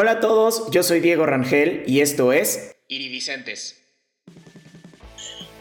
[0.00, 3.82] Hola a todos, yo soy Diego Rangel y esto es Iridicentes.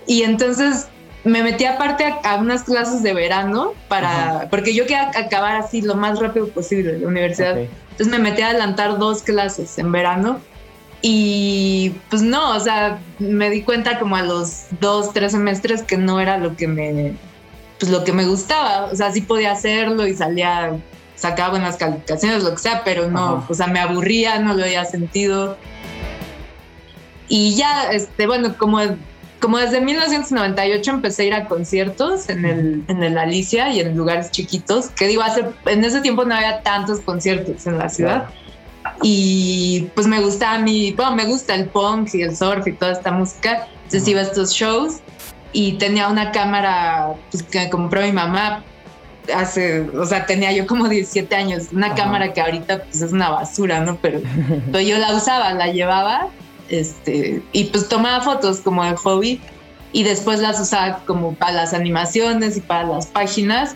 [0.06, 0.90] Y entonces
[1.24, 5.96] me metí aparte a, unas clases de verano para, porque yo quería acabar así lo
[5.96, 7.58] más rápido posible la universidad.
[7.58, 10.40] Entonces me metí a adelantar dos clases en verano
[11.02, 15.98] y pues no, o sea, me di cuenta como a los dos, tres semestres que
[15.98, 17.14] no era lo que me,
[17.80, 18.86] pues lo que me gustaba.
[18.86, 20.78] O sea, sí podía hacerlo y salía,
[21.18, 24.86] sacaba buenas calificaciones, lo que sea, pero no, o sea, me aburría, no lo había
[24.86, 25.58] sentido.
[27.28, 28.80] Y ya, este, bueno, como,
[29.42, 33.98] como desde 1998 empecé a ir a conciertos en el, en el Alicia y en
[33.98, 38.30] lugares chiquitos, que digo, hace, en ese tiempo no había tantos conciertos en la ciudad.
[39.02, 42.74] Y pues me gusta a mí, bueno, me gusta el punk y el surf y
[42.74, 43.68] toda esta música.
[43.86, 45.00] Entonces iba a estos shows
[45.52, 48.64] y tenía una cámara pues, que compró mi mamá
[49.34, 53.30] hace, o sea, tenía yo como 17 años, una cámara que ahorita pues es una
[53.30, 53.98] basura, ¿no?
[53.98, 54.22] Pero,
[54.72, 56.30] pero, yo la usaba, la llevaba,
[56.70, 59.42] este, y pues tomaba fotos como de hobby
[59.92, 63.76] y después las usaba como para las animaciones y para las páginas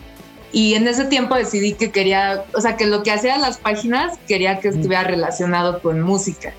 [0.52, 4.18] y en ese tiempo decidí que quería, o sea, que lo que hacía las páginas
[4.28, 6.52] quería que estuviera relacionado con música.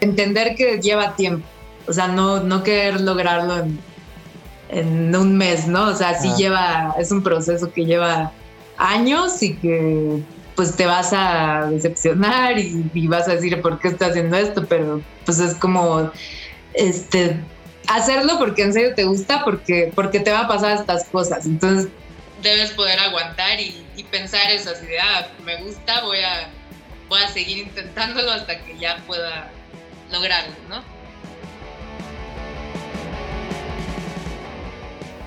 [0.00, 1.46] Entender que lleva tiempo,
[1.88, 3.78] o sea, no, no querer lograrlo en,
[4.72, 5.88] en un mes, ¿no?
[5.88, 8.32] O sea, sí lleva, es un proceso que lleva
[8.78, 10.22] años y que
[10.56, 14.66] pues te vas a decepcionar y, y, vas a decir por qué estás haciendo esto,
[14.66, 16.10] pero pues es como
[16.74, 17.38] este
[17.88, 21.46] hacerlo porque en serio te gusta, porque, porque te va a pasar estas cosas.
[21.46, 21.88] Entonces
[22.42, 25.06] debes poder aguantar y, pensar esas ideas.
[25.08, 26.50] Ah, me gusta, voy a,
[27.08, 29.48] voy a seguir intentándolo hasta que ya pueda
[30.10, 30.82] lograrlo, ¿no?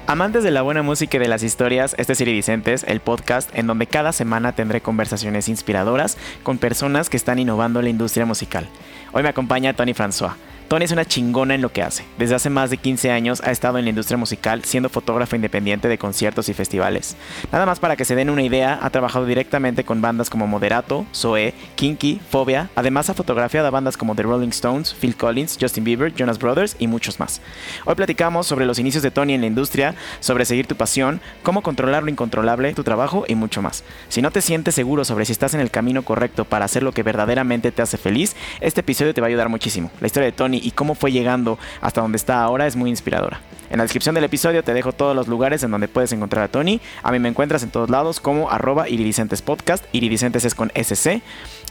[0.07, 3.65] Amantes de la buena música y de las historias, este es Iridicentes, el podcast en
[3.65, 8.69] donde cada semana tendré conversaciones inspiradoras con personas que están innovando la industria musical.
[9.17, 10.35] Hoy me acompaña Tony François.
[10.67, 12.05] Tony es una chingona en lo que hace.
[12.17, 15.88] Desde hace más de 15 años ha estado en la industria musical siendo fotógrafa independiente
[15.88, 17.16] de conciertos y festivales.
[17.51, 21.06] Nada más para que se den una idea, ha trabajado directamente con bandas como Moderato,
[21.13, 22.72] Zoe, Kinky, Phobia.
[22.73, 26.75] Además ha fotografiado a bandas como The Rolling Stones, Phil Collins, Justin Bieber, Jonas Brothers
[26.79, 27.41] y muchos más.
[27.85, 31.62] Hoy platicamos sobre los inicios de Tony en la industria, sobre seguir tu pasión, cómo
[31.62, 33.84] controlar lo incontrolable, tu trabajo y mucho más.
[34.09, 36.91] Si no te sientes seguro sobre si estás en el camino correcto para hacer lo
[36.91, 39.91] que verdaderamente te hace feliz, este episodio te va a ayudar muchísimo.
[40.01, 43.41] La historia de Tony y cómo fue llegando hasta donde está ahora es muy inspiradora.
[43.69, 46.47] En la descripción del episodio te dejo todos los lugares en donde puedes encontrar a
[46.47, 46.79] Tony.
[47.03, 49.85] A mí me encuentras en todos lados como arroba iridicentes podcast.
[49.91, 51.21] Iridicentes es con SC.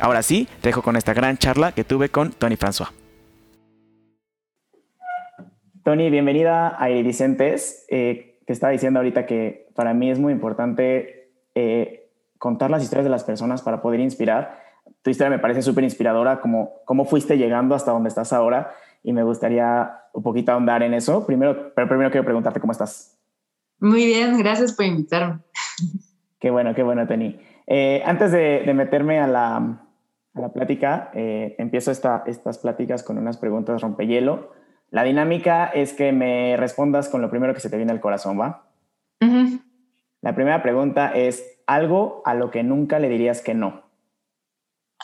[0.01, 2.91] Ahora sí, te dejo con esta gran charla que tuve con Tony François.
[5.85, 7.85] Tony, bienvenida a Iridicentes.
[7.91, 13.05] Eh, te estaba diciendo ahorita que para mí es muy importante eh, contar las historias
[13.05, 14.64] de las personas para poder inspirar
[15.05, 18.73] tu historia me parece súper inspiradora, como cómo fuiste llegando hasta donde estás ahora
[19.03, 21.27] y me gustaría un poquito ahondar en eso.
[21.27, 23.21] Primero, pero primero quiero preguntarte cómo estás.
[23.79, 25.41] Muy bien, gracias por invitarme.
[26.41, 27.39] Qué bueno, qué bueno, Tony.
[27.67, 33.19] Eh, antes de, meterme a la, a la plática, eh, empiezo esta, estas pláticas con
[33.19, 34.53] unas preguntas rompehielo.
[34.91, 38.41] La dinámica es que me respondas con lo primero que se te viene al corazón,
[38.41, 38.71] ¿va?
[40.23, 43.84] La primera pregunta es, ¿algo a lo que nunca le dirías que no?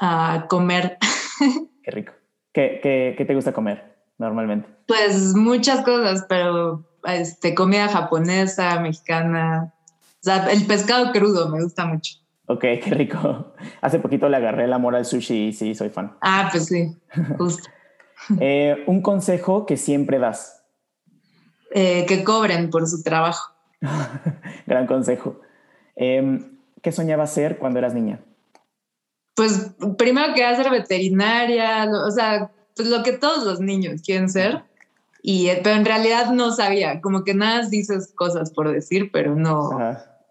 [0.00, 0.98] A comer.
[1.82, 2.12] Qué rico.
[2.52, 2.80] ¿Qué,
[3.16, 4.68] qué, te gusta comer normalmente?
[4.88, 9.72] Pues muchas cosas, pero este, comida japonesa, mexicana.
[10.14, 12.14] O sea, el pescado crudo me gusta mucho.
[12.46, 13.54] Ok, qué rico.
[13.80, 16.16] Hace poquito le agarré el amor al sushi y sí, soy fan.
[16.20, 16.96] Ah, pues sí,
[17.38, 17.68] justo.
[18.38, 20.62] Eh, un consejo que siempre das.
[21.72, 23.54] Eh, que cobren por su trabajo.
[24.66, 25.40] Gran consejo.
[25.96, 28.20] Em, ¿Qué soñabas ser cuando eras niña?
[29.40, 34.64] Pues primero que ser veterinaria, o sea, pues lo que todos los niños quieren ser.
[35.22, 39.34] Y, eh, pero en realidad no sabía, como que nada dices cosas por decir, pero
[39.34, 39.70] no.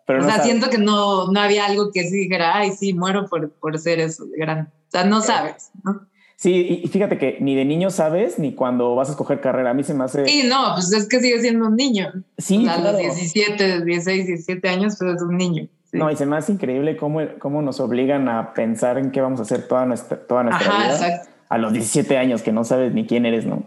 [0.05, 3.25] Pero o sea, siento que no, no había algo que sí dijera, ay, sí, muero
[3.25, 4.69] por, por ser eso de grande.
[4.69, 6.07] O sea, no sabes, ¿no?
[6.35, 9.71] Sí, y fíjate que ni de niño sabes, ni cuando vas a escoger carrera.
[9.71, 10.23] A mí se me hace.
[10.27, 12.13] Sí, no, pues es que sigue siendo un niño.
[12.38, 15.67] Sí, a los 17, 16, 17 años, pues es un niño.
[15.91, 19.39] No, y se me hace increíble cómo, cómo nos obligan a pensar en qué vamos
[19.39, 21.21] a hacer toda nuestra, toda nuestra vida.
[21.50, 23.63] A los 17 años que no sabes ni quién eres, ¿no?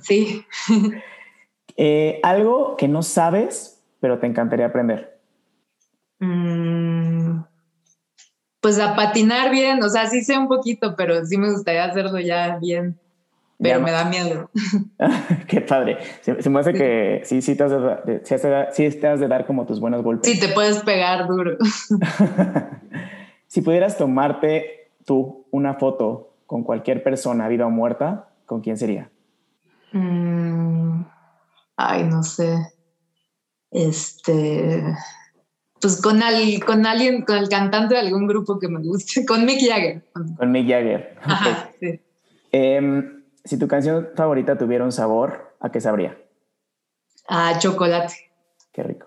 [0.00, 0.44] Sí.
[1.78, 5.18] Eh, algo que no sabes, pero te encantaría aprender.
[6.18, 7.44] Mm,
[8.60, 12.20] pues a patinar bien, o sea, sí sé un poquito, pero sí me gustaría hacerlo
[12.20, 13.00] ya bien
[13.62, 14.50] pero me da miedo.
[15.46, 15.98] Qué padre.
[16.20, 18.20] Se, me hace que sí, sí te, has de,
[18.72, 20.30] sí te has de dar como tus buenos golpes.
[20.30, 21.56] Sí, te puedes pegar duro.
[23.52, 29.10] Si pudieras tomarte tú una foto con cualquier persona, viva o muerta, ¿con quién sería?
[29.92, 31.02] Mm,
[31.76, 32.72] ay, no sé.
[33.70, 34.82] Este.
[35.82, 36.20] Pues con,
[36.64, 40.02] con alguien, con el cantante de algún grupo que me guste, con Mick Jagger.
[40.38, 41.18] Con Mick Jagger.
[41.78, 42.00] sí.
[42.52, 46.18] Em, si tu canción favorita tuviera un sabor, ¿a qué sabría?
[47.28, 48.14] A chocolate.
[48.72, 49.06] Qué rico.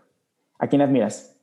[0.60, 1.36] ¿A quién admiras?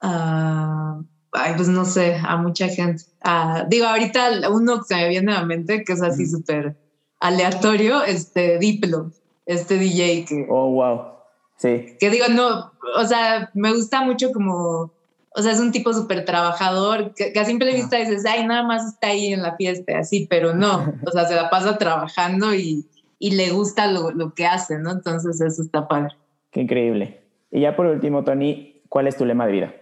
[0.00, 1.00] Ah,
[1.32, 3.04] ay, pues no sé, a mucha gente.
[3.22, 6.76] Ah, digo, ahorita uno que se me viene a la mente, que es así súper
[7.20, 9.10] aleatorio, este Diplo,
[9.46, 10.46] este DJ que...
[10.48, 11.14] Oh, wow.
[11.56, 11.96] Sí.
[11.98, 14.92] Que digo, no, o sea, me gusta mucho como,
[15.36, 18.86] o sea, es un tipo súper trabajador, que, a simple vista dices, ay, nada más
[18.86, 22.86] está ahí en la fiesta, así, pero no, o sea, se la pasa trabajando y,
[23.18, 24.92] y le gusta lo, lo, que hace, ¿no?
[24.92, 26.14] Entonces eso está padre.
[26.52, 27.20] Qué increíble.
[27.50, 29.74] Y ya por último, Tony, ¿cuál es tu lema de vida?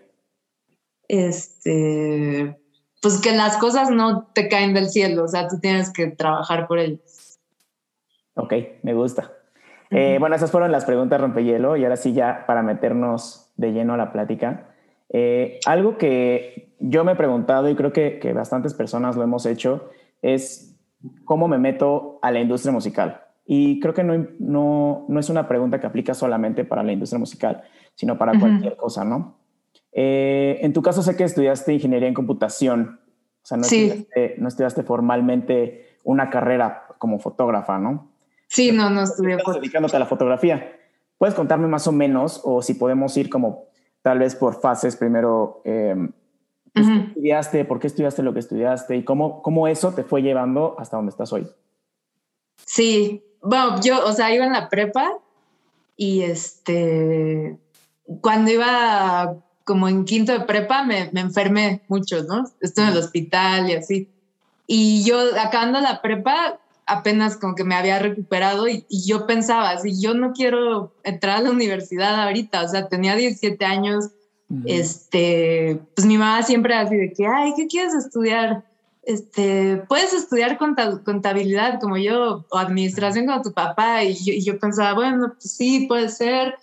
[1.06, 2.58] Este,
[3.02, 6.66] pues que las cosas no te caen del cielo, o sea, tú tienes que trabajar
[6.66, 7.38] por ellas.
[8.34, 9.30] Ok, me gusta.
[9.90, 13.92] Eh, bueno, esas fueron las preguntas rompehielo y ahora sí ya para meternos de lleno
[13.92, 14.71] a la plática.
[15.12, 19.44] Eh, algo que yo me he preguntado y creo que, que, bastantes personas lo hemos
[19.44, 19.90] hecho
[20.22, 20.74] es
[21.24, 23.22] cómo me meto a la industria musical.
[23.44, 27.18] Y creo que no, no, no es una pregunta que aplica solamente para la industria
[27.18, 27.62] musical,
[27.94, 29.36] sino para cualquier cosa, ¿no?
[29.92, 33.00] Eh, en tu caso sé que estudiaste ingeniería en computación,
[33.42, 38.10] o sea, no, estudiaste, no estudiaste formalmente una carrera como fotógrafa, ¿no?
[38.46, 39.36] Sí, no, no estudié.
[39.36, 40.76] Estás dedicándote a la fotografía.
[41.18, 43.66] ¿Puedes contarme más o menos, o si podemos ir como
[44.02, 45.96] tal vez por fases, primero, eh,
[46.74, 47.64] ¿qué estudiaste?
[47.64, 48.96] ¿Por qué estudiaste lo que estudiaste?
[48.96, 51.46] ¿Y cómo, cómo eso te fue llevando hasta donde estás hoy?
[52.66, 55.18] Sí, bueno, yo, o sea, iba en la prepa
[55.96, 57.58] y este,
[58.20, 62.44] cuando iba como en quinto de prepa me, me enfermé mucho, ¿no?
[62.60, 64.08] Estuve en el hospital y así.
[64.66, 70.00] Y yo acabando la prepa, apenas como que me había recuperado y, yo pensaba, si
[70.00, 74.10] yo no quiero entrar a la universidad ahorita, o sea, tenía 17 años,
[74.66, 78.64] este, pues mi mamá siempre así de que, ay, ¿qué quieres estudiar?
[79.02, 85.32] Este, puedes estudiar contabilidad como yo o administración como tu papá y yo, pensaba, bueno,
[85.32, 86.56] pues sí, puede ser.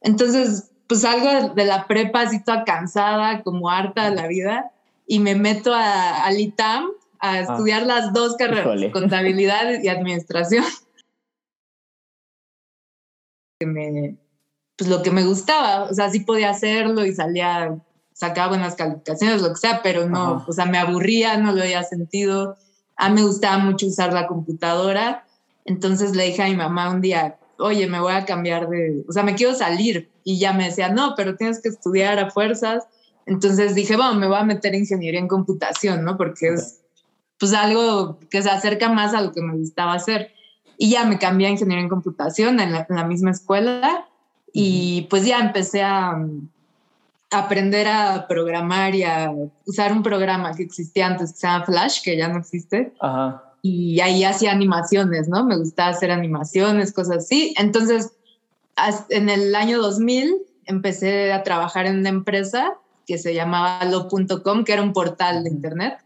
[0.00, 4.72] Entonces, pues salgo de la prepa así toda cansada, como harta de la vida
[5.06, 6.90] y me meto a, al ITAM
[7.30, 7.40] a ah.
[7.40, 10.64] estudiar las dos carreras, contabilidad y administración.
[14.76, 17.78] pues lo que me gustaba, o sea, sí podía hacerlo y salía,
[18.12, 21.82] sacaba buenas calificaciones, lo que sea, pero no, o sea, me aburría, no lo había
[21.82, 22.56] sentido.
[22.96, 25.26] A mí me gustaba mucho usar la computadora,
[25.64, 29.12] entonces le dije a mi mamá un día, oye, me voy a cambiar de, o
[29.12, 30.10] sea, me quiero salir.
[30.24, 32.84] Y ya me decía, no, pero tienes que estudiar a fuerzas.
[33.26, 36.16] Entonces dije, bueno, me voy a meter en ingeniería en computación, ¿no?
[36.16, 36.80] Porque es
[37.38, 40.32] pues algo que se acerca más a lo que me gustaba hacer.
[40.78, 44.06] Y ya me cambié a ingeniería en computación en la, misma escuela
[44.52, 46.18] y pues ya empecé a,
[47.30, 49.32] aprender a programar y a
[49.66, 52.92] usar un programa que existía antes que se llama Flash, que ya no existe.
[53.62, 55.44] Y ahí hacía animaciones, ¿no?
[55.44, 57.54] Me gustaba hacer animaciones, cosas así.
[57.58, 58.12] Entonces,
[59.08, 60.36] en el año 2000
[60.66, 62.74] empecé a trabajar en una empresa
[63.06, 66.05] que se llamaba lo.com, que era un portal de internet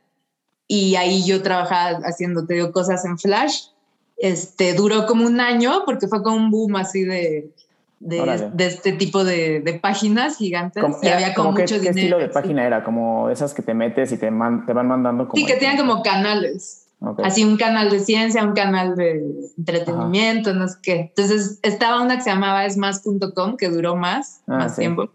[0.73, 3.71] y ahí yo trabajaba haciendo, te digo, cosas en Flash.
[4.17, 7.51] Este, duró como un año porque fue como un boom así de,
[7.99, 11.83] de, este tipo de, de páginas gigantes y había como, mucho dinero.
[11.83, 12.85] ¿Qué estilo de página era?
[12.85, 15.35] Como esas que te metes y te, te van mandando como...
[15.35, 16.87] Sí, que tenían como canales.
[17.25, 19.25] Así un canal de ciencia, un canal de
[19.59, 21.01] entretenimiento, no sé qué.
[21.17, 25.11] Entonces estaba una que se llamaba esmas.com que duró más, ah, más tiempo.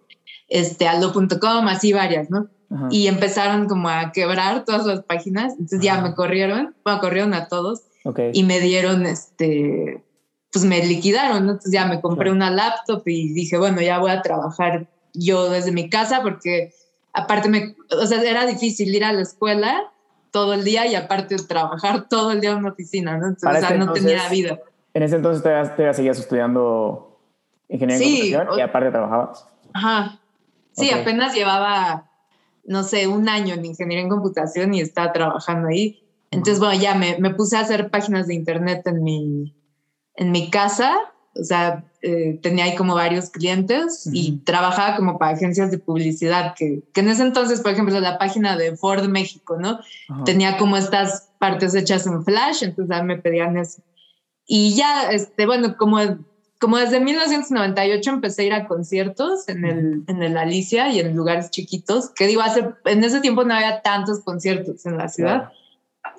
[0.50, 2.50] Este, aldo.com, así varias, ¿no?
[2.89, 5.53] Y empezaron como a quebrar todas las páginas.
[5.53, 7.84] Entonces ya me corrieron, bueno, corrieron a todos
[8.34, 10.03] y me dieron, este,
[10.51, 14.22] pues me liquidaron, Entonces ya me compré una laptop y dije, bueno, ya voy a
[14.22, 16.74] trabajar yo desde mi casa porque
[17.13, 19.91] aparte me, o sea, era difícil ir a la escuela
[20.31, 23.27] todo el día y aparte trabajar todo el día en una oficina, ¿no?
[23.27, 24.60] Entonces, o sea, no tenía vida.
[24.93, 25.43] En ese entonces
[25.75, 27.19] te seguías estudiando
[27.69, 29.48] ingeniería sí, y aparte trabajabas.
[29.74, 30.19] Ajá.
[30.74, 32.12] Sí, apenas llevaba
[32.65, 36.01] no sé, un año en ingeniería en computación y estaba trabajando ahí.
[36.31, 39.55] Entonces, bueno, ya me, me puse a hacer páginas de internet en mi,
[40.15, 40.95] en mi casa.
[41.38, 46.53] O sea, eh, tenía ahí como varios clientes y trabajaba como para agencias de publicidad,
[46.55, 49.79] que, que, en ese entonces, por ejemplo, la página de Ford México, ¿no?
[50.24, 53.81] Tenía como estas partes hechas en Flash, entonces me pedían eso.
[54.48, 55.98] Y ya, este, bueno, como
[56.59, 61.15] como desde 1998 empecé a ir a conciertos en el, en el Alicia y en
[61.15, 65.50] lugares chiquitos, que digo, hace, en ese tiempo no había tantos conciertos en la ciudad.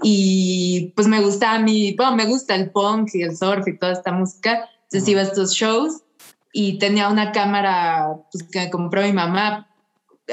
[0.02, 3.78] Y pues me gusta a mí, bueno, me gusta el punk y el surf y
[3.78, 4.68] toda esta música.
[4.84, 6.02] Entonces iba a estos shows
[6.52, 9.68] y tenía una cámara pues, que me compró mi mamá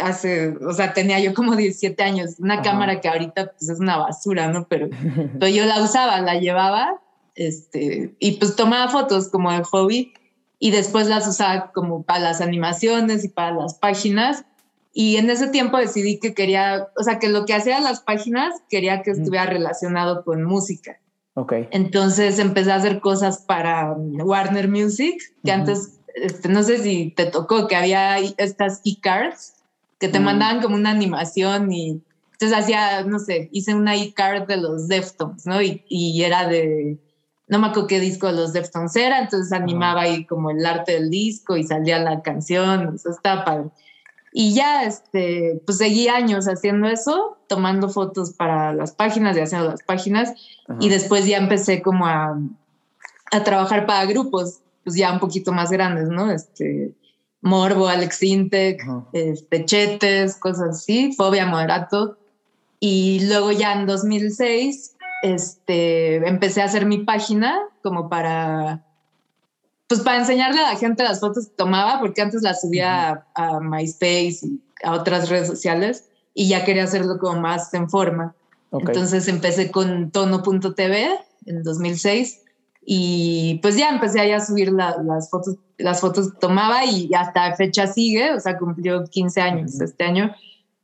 [0.01, 3.97] hace, o sea, tenía yo como 17 años, una cámara que ahorita pues es una
[3.97, 4.67] basura, ¿no?
[4.67, 4.89] Pero,
[5.39, 6.99] pero yo la usaba, la llevaba
[7.35, 10.13] este, y pues tomaba fotos como de hobby
[10.59, 14.45] y después las usaba como para las animaciones y para las páginas.
[14.93, 18.61] Y en ese tiempo decidí que quería, o sea, que lo que hacía las páginas
[18.69, 20.99] quería que estuviera relacionado con música.
[21.33, 21.53] Ok.
[21.71, 27.25] Entonces empecé a hacer cosas para Warner Music, que antes, este, no sé si te
[27.25, 29.55] tocó, que había estas e-cards
[29.99, 32.01] que te mandaban como una animación y
[32.33, 35.61] entonces hacía, no sé, hice una e-card de los Deftones, ¿no?
[35.61, 36.97] Y, y era de
[37.47, 40.93] no me acuerdo qué disco de los Deftones era, entonces animaba ahí como el arte
[40.93, 43.69] del disco y salía la canción, eso estaba padre.
[44.31, 49.69] Y ya, este, pues seguí años haciendo eso, tomando fotos para las páginas y haciendo
[49.69, 50.33] las páginas,
[50.79, 52.39] y después ya empecé como a,
[53.31, 56.31] a, trabajar para grupos, pues ya un poquito más grandes, ¿no?
[56.31, 56.95] Este,
[57.41, 58.81] Morbo, Alex Intec,
[59.11, 62.17] este, Chetes, cosas así, Fobia Moderato.
[62.79, 68.85] Y luego ya en 2006 este, empecé a hacer mi página como para,
[69.87, 73.59] pues para enseñarle a la gente las fotos que tomaba, porque antes las subía a,
[73.61, 78.35] MySpace y a otras redes sociales y ya quería hacerlo como más en forma.
[78.71, 81.09] Entonces empecé con tono.tv
[81.45, 82.41] en 2006
[82.85, 87.87] y pues ya empecé a subir las fotos las fotos que tomaba y hasta fecha
[87.87, 90.35] sigue, o sea, cumplió 15 años este año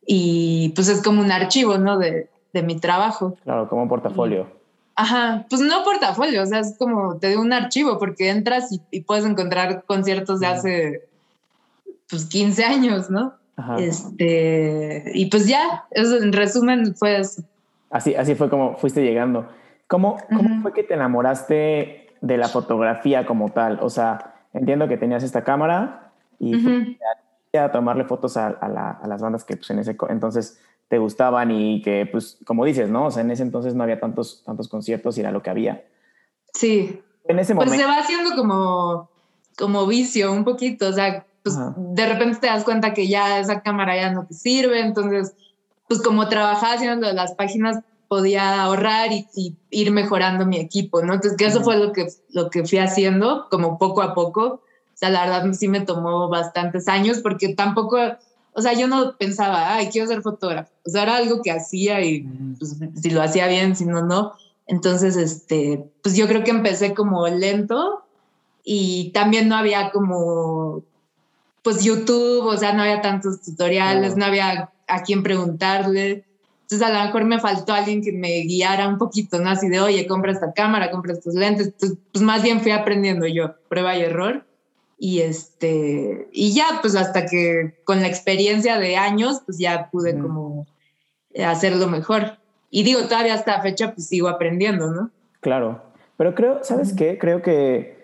[0.05, 1.97] y pues es como un archivo, ¿no?
[1.97, 3.35] De, de mi trabajo.
[3.43, 4.47] Claro, como un portafolio.
[4.95, 9.01] Ajá, pues no portafolio, o sea, es como te doy un archivo porque entras y,
[9.01, 11.09] puedes encontrar conciertos de hace
[12.09, 13.33] pues 15 años, ¿no?
[13.55, 13.77] Ajá.
[13.77, 17.43] Este, y pues ya, eso en resumen fue eso.
[17.89, 19.47] Así, así fue como fuiste llegando.
[19.87, 23.79] ¿Cómo, cómo fue que te enamoraste de la fotografía como tal?
[23.81, 26.97] O sea, entiendo que tenías esta cámara y
[27.57, 31.81] a tomarle fotos a, a, las bandas que pues, en ese entonces te gustaban y
[31.81, 33.05] que, pues, como dices, ¿no?
[33.05, 35.85] O sea, en ese entonces no había tantos, tantos conciertos y era lo que había.
[36.53, 37.01] Sí.
[37.25, 37.71] En ese momento.
[37.71, 39.09] Pues se va haciendo como,
[39.55, 43.61] como vicio un poquito, o sea, pues de repente te das cuenta que ya esa
[43.61, 45.35] cámara ya no te sirve, entonces,
[45.87, 51.13] pues como trabajaba haciendo las páginas, podía ahorrar y, ir mejorando mi equipo, ¿no?
[51.13, 54.41] Entonces, que eso fue lo que, lo que fui haciendo, como poco a poco.
[54.43, 57.99] O sea, la verdad sí me tomó bastantes años porque tampoco
[58.53, 60.71] o sea, yo no pensaba, ay, quiero ser fotógrafo.
[60.85, 62.27] O sea, era algo que hacía y
[62.57, 64.33] pues, si lo hacía bien, si no, no.
[64.67, 68.03] Entonces, este, pues yo creo que empecé como lento
[68.63, 70.83] y también no había como,
[71.63, 76.25] pues YouTube, o sea, no había tantos tutoriales, no había a quién preguntarle.
[76.63, 79.49] Entonces, a lo mejor me faltó alguien que me guiara un poquito, ¿no?
[79.49, 81.67] Así de, oye, compra esta cámara, compra estos lentes.
[81.67, 84.45] Entonces, pues más bien fui aprendiendo yo, prueba y error.
[85.01, 90.19] Y este, y ya, pues hasta que con la experiencia de años, pues ya pude
[90.19, 90.67] como
[91.45, 92.37] hacerlo mejor.
[92.69, 95.09] Y digo, todavía hasta la fecha, pues sigo aprendiendo, ¿no?
[95.39, 95.81] Claro.
[96.17, 97.17] Pero creo, ¿sabes qué?
[97.17, 98.03] Creo que,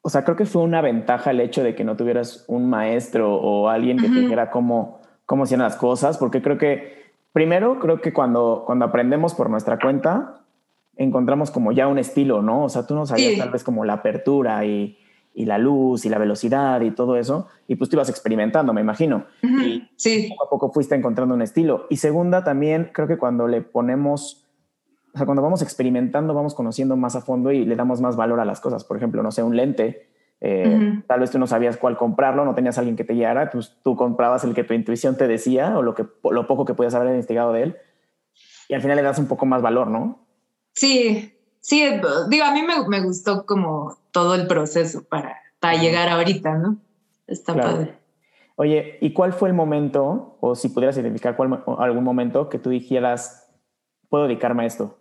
[0.00, 3.34] o sea, creo que fue una ventaja el hecho de que no tuvieras un maestro
[3.34, 8.00] o alguien que te dijera cómo, cómo hacían las cosas, porque creo que, primero, creo
[8.00, 10.40] que cuando, cuando aprendemos por nuestra cuenta,
[10.96, 12.62] encontramos como ya un estilo, ¿no?
[12.62, 14.96] O sea, tú no sabías tal vez como la apertura y
[15.38, 18.80] y la luz y la velocidad y todo eso, y pues tú ibas experimentando, me
[18.80, 19.26] imagino.
[19.40, 20.26] Y sí.
[20.30, 21.86] poco a poco fuiste encontrando un estilo.
[21.90, 24.48] Y segunda, también creo que cuando le ponemos,
[25.14, 28.40] o sea, cuando vamos experimentando, vamos conociendo más a fondo y le damos más valor
[28.40, 28.82] a las cosas.
[28.82, 30.08] Por ejemplo, no sé, un lente,
[30.40, 33.76] eh, tal vez tú no sabías cuál comprarlo, no tenías alguien que te guiara, pues
[33.84, 36.96] tú comprabas el que tu intuición te decía o lo, que, lo poco que podías
[36.96, 37.76] haber investigado de él.
[38.68, 40.26] Y al final le das un poco más valor, ¿no?
[40.74, 41.84] Sí, sí,
[42.28, 46.76] digo, a mí me, me gustó como todo el proceso para, para llegar ahorita, ¿no?
[47.26, 47.98] Está padre.
[48.56, 52.70] Oye, ¿y cuál fue el momento, o si pudieras identificar cuál, algún momento que tú
[52.70, 53.46] dijeras,
[54.08, 54.98] puedo dedicarme a esto?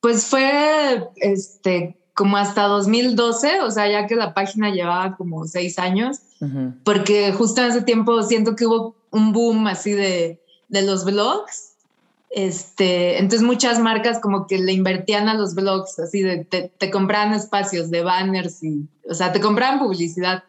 [0.00, 5.78] Pues fue este, como hasta 2012, o sea, ya que la página llevaba como seis
[5.78, 6.18] años,
[6.84, 11.69] porque justo en ese tiempo siento que hubo un boom así de, de los blogs
[12.30, 16.90] este, entonces muchas marcas como que le invertían a los blogs, así de te, te
[16.90, 20.44] compraban espacios de banners y, o sea, te compraban publicidad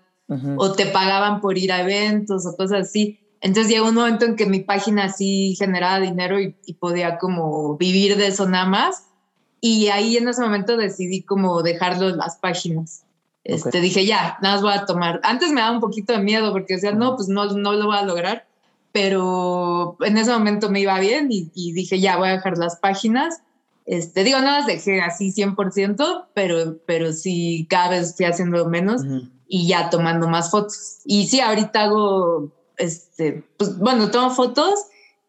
[0.56, 3.20] o te pagaban por ir a eventos o cosas así.
[3.42, 8.16] Entonces llegó un momento en que mi página así generaba dinero y, podía como vivir
[8.16, 9.08] de eso nada más.
[9.60, 13.04] Y ahí en ese momento decidí como dejarlo en las páginas.
[13.44, 15.20] Este, Dije, ya, nada más voy a tomar.
[15.24, 17.98] Antes me daba un poquito de miedo porque decía, no, pues no, no lo voy
[17.98, 18.48] a lograr.
[18.92, 23.42] Pero en ese momento me iba bien y, dije, ya, voy a dejar las páginas.
[23.86, 29.02] Este, digo, no las dejé así 100%, pero, pero sí cada vez fui haciendo menos
[29.48, 31.00] y ya tomando más fotos.
[31.06, 34.74] Y sí, ahorita hago, este, pues bueno, tomo fotos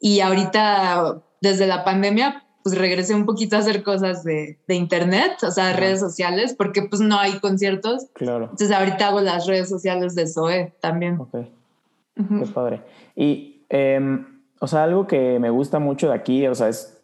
[0.01, 5.33] y ahorita desde la pandemia pues regresé un poquito a hacer cosas de, de internet,
[5.43, 8.07] o sea, de redes sociales, porque pues no hay conciertos.
[8.13, 8.45] Claro.
[8.45, 11.19] Entonces ahorita hago las redes sociales de Zoe también.
[11.19, 11.35] Ok.
[12.15, 12.83] Qué padre.
[13.17, 17.03] Y, em, o sea, algo que me gusta mucho de aquí, o sea, es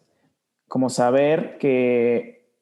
[0.67, 2.53] como saber que,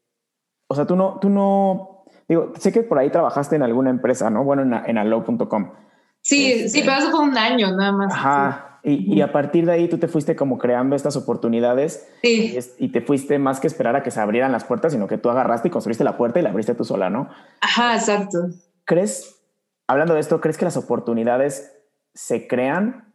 [0.67, 4.29] o sea, tú no, tú no, digo, sé que por ahí trabajaste en alguna empresa,
[4.29, 4.43] ¿no?
[4.43, 5.73] Bueno, en, en allo.com.
[6.21, 8.13] Sí, sí, este, pero eso fue un año nada más.
[8.13, 8.67] Ajá.
[8.83, 12.57] Y, a partir de ahí tú te fuiste como creando estas oportunidades sí.
[12.77, 15.29] y, te fuiste más que esperar a que se abrieran las puertas, sino que tú
[15.29, 17.29] agarraste y construiste la puerta y la abriste tú sola, ¿no?
[17.59, 18.47] Ajá, exacto.
[18.85, 19.41] ¿Crees,
[19.87, 21.77] hablando de esto, crees que las oportunidades
[22.13, 23.06] se crean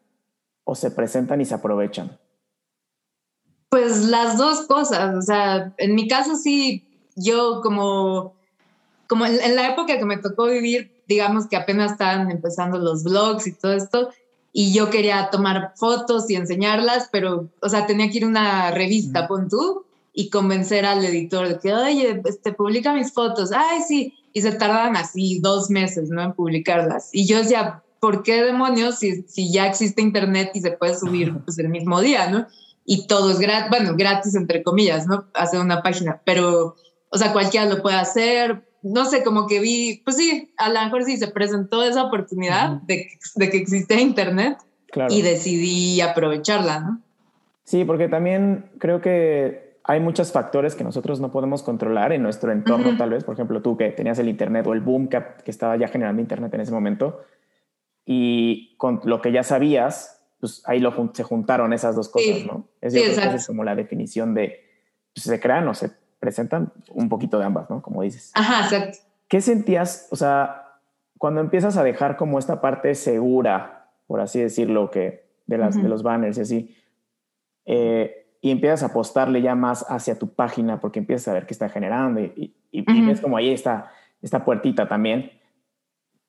[0.64, 2.18] o se presentan y se aprovechan?
[3.68, 6.84] Pues las dos cosas, o sea, en mi caso sí,
[7.16, 8.34] yo como,
[9.08, 13.46] como en la época que me tocó vivir, digamos que apenas estaban empezando los blogs
[13.46, 14.10] y todo esto,
[14.52, 18.70] y yo quería tomar fotos y enseñarlas, pero, o sea, tenía que ir a una
[18.70, 23.50] revista, pon tú, y convencer al editor de que, oye, este, publica mis fotos.
[23.52, 24.14] Ay, sí.
[24.34, 26.22] Y se tardan así dos meses, ¿no?
[26.22, 27.08] En publicarlas.
[27.12, 31.38] Y yo decía, ¿por qué demonios si, si ya existe internet y se puede subir
[31.44, 32.48] pues, el mismo día, ¿no?
[32.84, 35.26] Y todo es gratis, bueno, gratis entre comillas, ¿no?
[35.34, 36.74] Hacer una página, pero,
[37.10, 40.82] o sea, cualquiera lo puede hacer, no sé, como que vi, pues sí, a lo
[40.82, 43.06] mejor sí se presentó esa oportunidad de,
[43.36, 44.58] de, que existe Internet
[45.08, 47.00] y decidí aprovecharla, ¿no?
[47.62, 52.50] Sí, porque también creo que hay muchos factores que nosotros no podemos controlar en nuestro
[52.50, 53.22] entorno, tal vez.
[53.22, 56.20] Por ejemplo, tú que tenías el Internet o el boom que, que, estaba ya generando
[56.20, 57.20] Internet en ese momento
[58.12, 62.66] y con lo que ya sabías, pues ahí lo, se juntaron esas dos cosas, ¿no?
[62.80, 64.60] Es, sí, es como la definición de
[65.14, 67.80] pues, se crean o se presentan un poquito de ambas, ¿no?
[67.80, 68.30] Como dices.
[68.34, 68.98] Ajá, exacto.
[69.28, 70.78] ¿Qué sentías, o sea,
[71.16, 75.88] cuando empiezas a dejar como esta parte segura, por así decirlo, que de, las, de
[75.88, 76.76] los banners y así,
[77.64, 81.54] eh, y empiezas a apostarle ya más hacia tu página porque empiezas a ver qué
[81.54, 85.30] está generando y, y, ves como ahí está esta puertita también.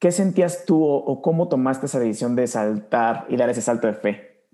[0.04, 3.94] ¿Qué sentías tú o, cómo tomaste esa decisión de saltar y dar ese salto de
[3.94, 4.46] fe?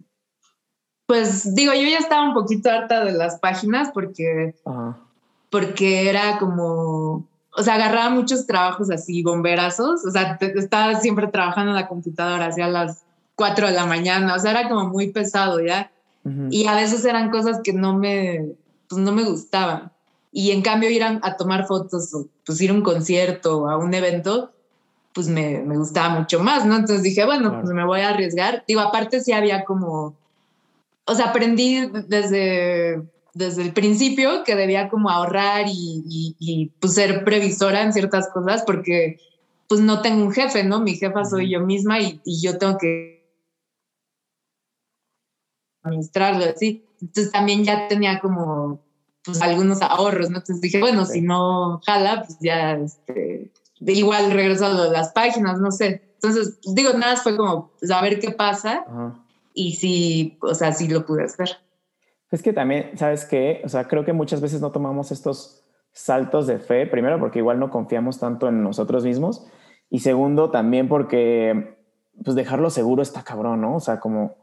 [1.07, 5.09] Pues digo, yo ya estaba un poquito harta de las páginas porque Ajá
[5.49, 11.71] porque era como, o sea, agarraba muchos trabajos así, bomberazos, o sea, estaba siempre trabajando
[11.71, 13.03] en la computadora hacia las
[13.35, 15.91] 4 de la mañana, o sea, era como muy pesado ya.
[16.51, 18.49] Y a veces eran cosas que no me,
[18.87, 19.91] pues no me gustaban.
[20.31, 23.77] Y en cambio ir a, tomar fotos o pues ir a un concierto o a
[23.77, 24.51] un evento,
[25.13, 26.75] pues me, me, gustaba mucho más, ¿no?
[26.75, 28.63] Entonces dije, bueno, pues me voy a arriesgar.
[28.67, 30.15] Digo, aparte sí había como,
[31.05, 37.81] o sea, aprendí desde desde el principio que debía como ahorrar y, pues ser previsora
[37.83, 39.19] en ciertas cosas porque
[39.67, 40.81] pues no tengo un jefe, ¿no?
[40.81, 43.23] Mi jefa soy yo misma y, yo tengo que
[45.83, 46.83] administrarlo así.
[47.01, 48.81] Entonces también ya tenía como
[49.23, 50.37] pues algunos ahorros, ¿no?
[50.37, 55.71] Entonces dije, bueno, si no jala, pues ya este, igual regreso a las páginas, no
[55.71, 56.01] sé.
[56.15, 58.85] Entonces, digo, nada, fue como pues, a ver qué pasa
[59.53, 61.49] y si, o sea, sí lo pude hacer.
[62.31, 63.61] Es que también, ¿sabes qué?
[63.63, 67.59] O sea, creo que muchas veces no tomamos estos saltos de fe, primero porque igual
[67.59, 69.47] no confiamos tanto en nosotros mismos
[69.89, 71.77] y segundo también porque
[72.23, 73.75] pues dejarlo seguro está cabrón, ¿no?
[73.75, 74.35] O sea, como,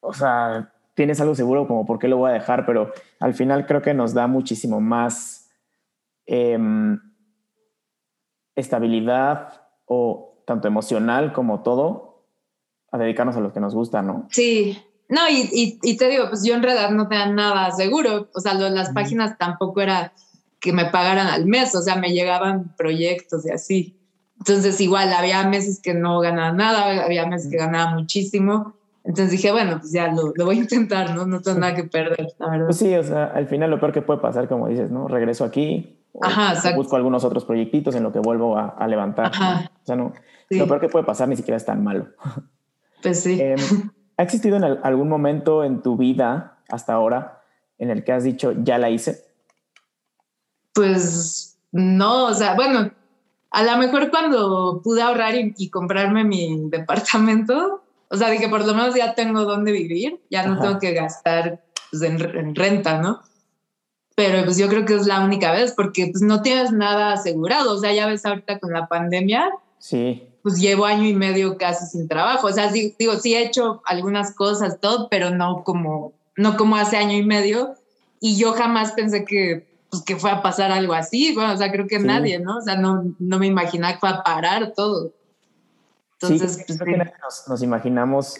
[0.00, 3.66] o sea, tienes algo seguro como por qué lo voy a dejar, pero al final
[3.66, 5.50] creo que nos da muchísimo más
[6.26, 7.00] em,
[8.56, 12.26] estabilidad o tanto emocional como todo
[12.92, 14.28] a dedicarnos a lo que nos gusta, ¿no?
[14.30, 18.40] Sí, no, y, y, te digo, pues yo en realidad no tenía nada seguro, o
[18.40, 20.12] sea, lo, las páginas tampoco era
[20.60, 24.00] que me pagaran al mes, o sea, me llegaban proyectos y así.
[24.38, 28.74] Entonces igual había meses que no ganaba nada, había meses que ganaba muchísimo.
[29.04, 31.26] Entonces dije, bueno, pues ya lo, lo voy a intentar, ¿no?
[31.26, 32.66] No tengo nada que perder, la verdad.
[32.66, 35.06] Pues sí, o sea, al final lo peor que puede pasar, como dices, ¿no?
[35.06, 39.26] Regreso aquí, Ajá, busco algunos otros proyectitos en lo que vuelvo a, a levantar.
[39.26, 39.70] Ajá.
[39.82, 40.12] O sea, no,
[40.50, 42.08] lo peor que puede pasar ni siquiera es tan malo.
[43.02, 43.38] Pues sí.
[43.38, 43.58] Em,
[44.16, 47.42] ¿Ha existido en algún momento en tu vida hasta ahora
[47.78, 49.24] en el que has dicho, ya la hice?
[50.72, 52.92] Pues no, o sea, bueno,
[53.50, 58.74] a lo mejor cuando pude ahorrar y, comprarme mi departamento, o sea, dije, por lo
[58.74, 63.20] menos ya tengo dónde vivir, ya no tengo que gastar pues, en, renta, ¿no?
[64.14, 67.74] Pero pues yo creo que es la única vez porque pues no tienes nada asegurado,
[67.74, 69.50] o sea, ya ves ahorita con la pandemia.
[69.78, 70.28] Sí.
[70.42, 74.34] Pues llevo año y medio casi sin trabajo, o sea, digo, sí he hecho algunas
[74.34, 77.74] cosas, todo, pero no como, no como hace año y medio,
[78.20, 81.72] y yo jamás pensé que, pues, que fue a pasar algo así, bueno, o sea,
[81.72, 82.58] creo que nadie, ¿no?
[82.58, 85.12] O sea, no, no me imaginaba que fue a parar todo.
[86.20, 88.36] Entonces, pues, nos, nos imaginamos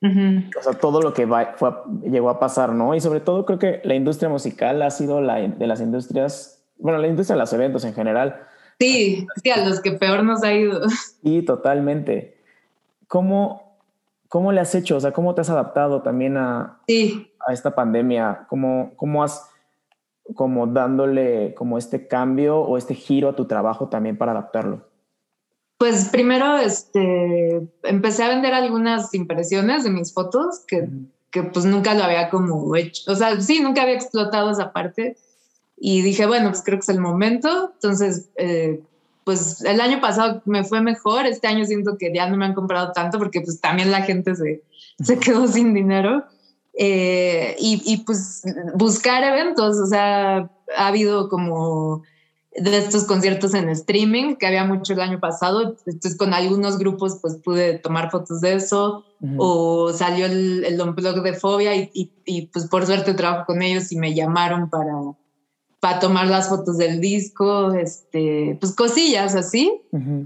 [0.00, 1.70] o sea, todo lo que va, fue,
[2.02, 2.94] llegó a pasar, ¿no?
[2.94, 6.98] Y sobre todo creo que la industria musical ha sido la de las industrias, bueno,
[6.98, 8.46] la industria de los eventos en general.
[8.78, 10.82] Sí, sí, a los que peor nos ha ido.
[11.22, 12.38] Sí, totalmente.
[13.08, 13.76] ¿Cómo,
[14.28, 14.96] cómo le has hecho?
[14.96, 16.80] O sea, ¿cómo te has adaptado también a,
[17.46, 18.46] a esta pandemia?
[18.48, 19.50] ¿Cómo, ¿Cómo has
[20.34, 24.87] como dándole como este cambio o este giro a tu trabajo también para adaptarlo?
[25.78, 30.88] Pues primero este, empecé a vender algunas impresiones de mis fotos que,
[31.30, 35.16] que, pues nunca lo había como hecho, o sea, sí, nunca había explotado esa parte
[35.76, 37.70] y dije, bueno, pues creo que es el momento.
[37.74, 38.80] Entonces, eh,
[39.24, 42.54] pues el año pasado me fue mejor, este año siento que ya no me han
[42.54, 44.62] comprado tanto porque pues también la gente se,
[45.00, 46.24] se quedó sin dinero.
[46.80, 48.42] Eh, y, y pues
[48.74, 52.02] buscar eventos, o sea, ha habido como
[52.60, 55.76] de estos conciertos en streaming, que había mucho el año pasado.
[55.86, 59.04] Entonces, con algunos grupos, pues pude tomar fotos de eso.
[59.36, 63.90] O salió el, el blog de Fobia y, y, pues por suerte trabajo con ellos
[63.90, 64.92] y me llamaron para,
[65.80, 69.80] para tomar las fotos del disco, este, pues cosillas así.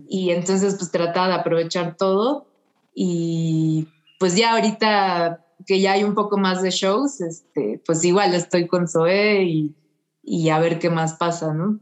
[0.09, 2.47] Y entonces, pues trataba de aprovechar todo.
[2.95, 8.35] Y pues ya ahorita que ya hay un poco más de shows, este, pues igual
[8.35, 9.75] estoy con Zoe y,
[10.23, 11.79] y a ver qué más pasa, ¿no?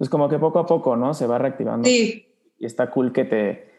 [0.00, 1.12] Pues como que poco a poco, ¿no?
[1.12, 1.86] Se va reactivando.
[1.86, 2.26] Sí.
[2.58, 3.70] Y está cool que te,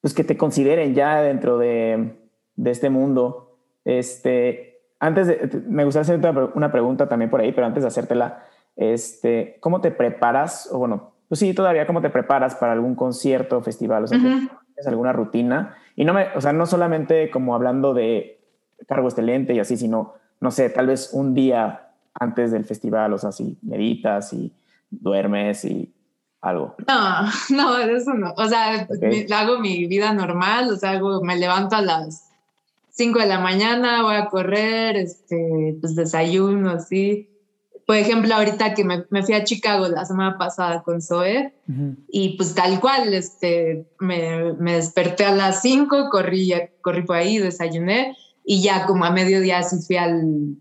[0.00, 2.14] pues que te consideren ya dentro de,
[2.54, 3.58] de este mundo.
[3.84, 8.44] Este, antes de, me gustaría hacerte una pregunta también por ahí, pero antes de hacértela,
[8.76, 10.68] este, ¿cómo te preparas?
[10.70, 14.04] O bueno, pues sí, todavía, ¿cómo te preparas para algún concierto, festival?
[14.04, 15.74] O sea, ¿tienes alguna rutina?
[15.96, 18.38] Y no me, o sea, no solamente como hablando de
[18.86, 23.18] cargo excelente y así, sino, no sé, tal vez un día antes del festival, o
[23.18, 24.52] sea, si meditas y
[25.00, 25.92] duermes y
[26.40, 26.74] algo.
[26.86, 28.32] No, no, eso no.
[28.36, 28.86] O sea,
[29.34, 32.30] hago mi vida normal, o sea, hago, me levanto a las
[32.90, 37.30] 5 de la mañana, voy a correr, este, pues desayuno, así.
[37.86, 41.52] Por ejemplo, ahorita que me, me fui a Chicago la semana pasada con Zoe
[42.08, 47.38] y pues tal cual, este, me, me desperté a las 5, corrí, corrí por ahí,
[47.38, 50.56] desayuné y ya como a mediodía sí fui al,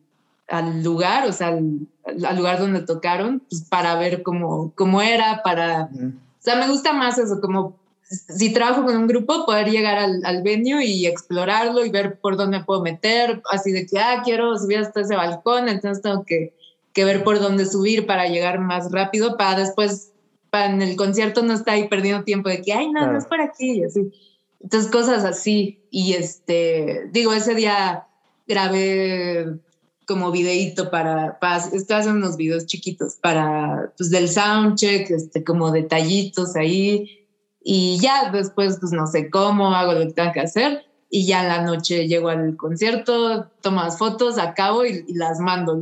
[0.48, 1.88] al lugar, o sea, al,
[2.36, 5.90] lugar donde tocaron, pues para ver cómo, cómo era, para...
[5.94, 10.22] O sea, me gusta más eso, como si trabajo con un grupo, poder llegar al,
[10.26, 14.58] al, venue y explorarlo y ver por dónde puedo meter, así de que, ah, quiero
[14.58, 16.54] subir hasta ese balcón, entonces tengo que,
[16.94, 20.12] que ver por dónde subir para llegar más rápido, para después,
[20.50, 23.26] para en el concierto no estar ahí perdiendo tiempo de que, ay, no, no es
[23.26, 24.12] por aquí, y así.
[24.60, 25.82] Entonces, cosas así.
[25.92, 28.08] Y este, digo, ese día
[28.48, 29.60] grabé
[30.06, 35.72] como videíto para, para estoy haciendo unos videos chiquitos para, pues del soundcheck, este, como
[35.72, 37.28] detallitos ahí,
[37.62, 41.44] y ya después, pues no sé cómo, hago lo que tengo que hacer, y ya
[41.44, 45.80] en la noche llego al concierto, tomo las fotos, acabo y, las mando,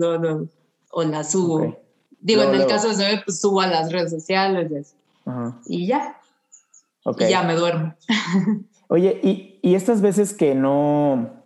[0.92, 1.78] o las subo.
[2.20, 4.94] Digo, en el caso de Zoe, pues subo a las redes sociales
[5.66, 6.20] y, ya.
[7.18, 7.96] Y ya me duermo.
[8.90, 11.41] Oye, y, y estas veces que no,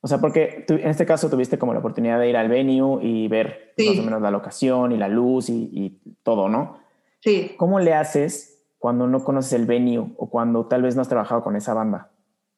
[0.00, 3.26] o sea, porque en este caso tuviste como la oportunidad de ir al venue y
[3.26, 6.78] ver más o menos la locación y la luz y, todo, ¿no?
[7.20, 7.52] Sí.
[7.56, 11.42] ¿Cómo le haces cuando no conoces el venue o cuando tal vez no has trabajado
[11.42, 12.10] con esa banda?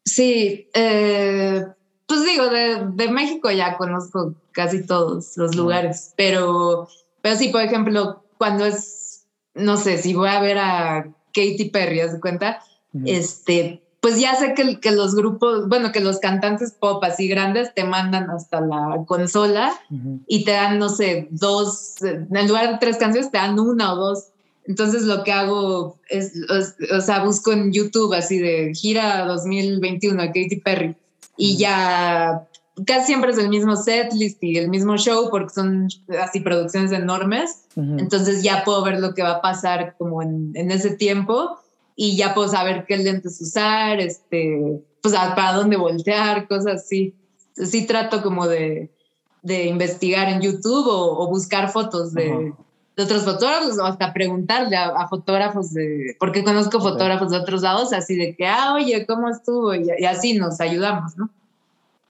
[0.05, 1.65] Sí, eh,
[2.07, 6.89] pues digo, de, México ya conozco casi todos los lugares, pero,
[7.23, 12.01] pero sí, por ejemplo, cuando es, no sé, si voy a ver a Katy Perry,
[12.01, 12.63] ¿has de cuenta?
[13.07, 17.75] Este, pues ya sé que, que, los grupos, bueno, que los cantantes pop así grandes
[17.75, 19.79] te mandan hasta la consola
[20.27, 23.97] y te dan, no sé, dos, en lugar de tres canciones te dan una o
[23.97, 24.29] dos.
[24.67, 30.27] Entonces lo que hago es, o, sea, busco en YouTube así de gira 2021 a
[30.27, 30.97] Katy Perry
[31.37, 32.47] y ya
[32.87, 35.89] casi siempre es el mismo set list y el mismo show porque son
[36.23, 37.65] así producciones enormes.
[37.77, 41.60] Entonces ya puedo ver lo que va a pasar como en, en ese tiempo
[42.03, 47.15] y ya puedo saber qué lentes usar, este, pues para dónde voltear, cosas así.
[47.53, 48.91] Sí trato como de,
[49.43, 52.55] de investigar en YouTube o, buscar fotos de,
[52.97, 57.93] de, otros fotógrafos o hasta preguntarle a, fotógrafos de, porque conozco fotógrafos de otros lados,
[57.93, 59.75] así de que, ah, oye, ¿cómo estuvo?
[59.75, 61.29] Y, así nos ayudamos, ¿no?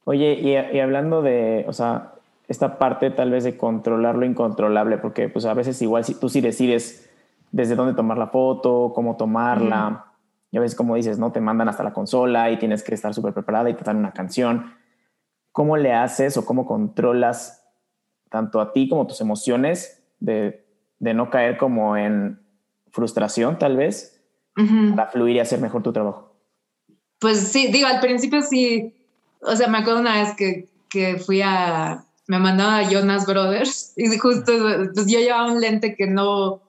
[0.05, 2.13] Oye, y, y, hablando de, o sea,
[2.47, 6.29] esta parte tal vez de controlar lo incontrolable, porque pues a veces igual si tú
[6.29, 7.10] sí decides
[7.53, 10.07] desde dónde tomar la foto, cómo tomarla,
[10.51, 11.33] y a veces como dices, ¿no?
[11.33, 14.13] Te mandan hasta la consola y tienes que estar súper preparada y te dan una
[14.13, 14.75] canción.
[15.53, 17.65] ¿Cómo le haces o cómo controlas
[18.31, 20.67] tanto a ti como tus emociones de,
[20.99, 22.41] de no caer como en
[22.91, 24.21] frustración tal vez
[24.95, 26.35] para fluir y hacer mejor tu trabajo?
[27.19, 28.95] Pues sí, digo, al principio sí,
[29.43, 33.93] o sea, me acuerdo una vez que, que fui a, me mandaba a Jonas Brothers
[33.97, 34.53] y justo
[34.95, 36.61] pues yo llevaba un lente que no,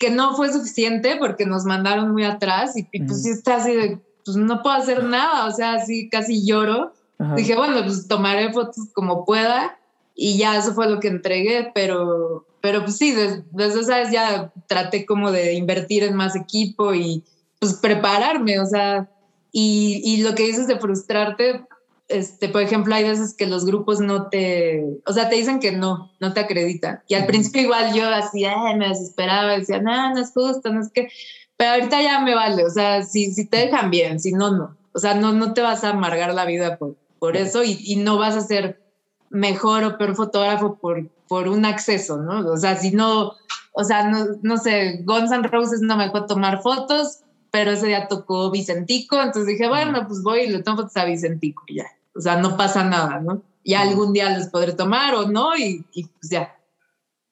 [0.00, 4.00] que no fue suficiente porque nos mandaron muy atrás y, pues sí está así de,
[4.24, 6.94] pues no puedo hacer nada, o sea, así casi lloro.
[7.36, 9.78] Dije, bueno, pues tomaré fotos como pueda
[10.14, 14.10] y ya eso fue lo que entregué, pero, pero pues sí, desde, desde esa vez
[14.10, 17.22] ya traté como de invertir en más equipo y
[17.58, 19.10] pues prepararme, o sea,
[19.52, 21.66] y, y lo que dices de frustrarte,
[22.10, 25.72] este, por ejemplo, hay veces que los grupos no te, o sea, te dicen que
[25.72, 27.00] no, no te acreditan.
[27.08, 28.44] Y al principio igual yo así,
[28.76, 31.08] me desesperaba, decía, no, no es justo, no es que,
[31.56, 34.76] pero ahorita ya me vale, o sea, si, si te dejan bien, si no, no.
[34.92, 37.96] O sea, no, no te vas a amargar la vida por, por eso y, y
[37.96, 38.82] no vas a ser
[39.30, 42.40] mejor o peor fotógrafo por, por un acceso, ¿no?
[42.50, 43.34] O sea, si no,
[43.72, 47.20] o sea, no, no sé, Guns N' Roses no me dejó tomar fotos,
[47.52, 51.04] pero ese día tocó Vicentico, entonces dije, bueno, pues voy y le tomo fotos a
[51.04, 51.86] Vicentico y ya.
[52.14, 53.42] O sea, no pasa nada, ¿no?
[53.64, 56.56] Ya algún día los podré tomar o no y, pues ya.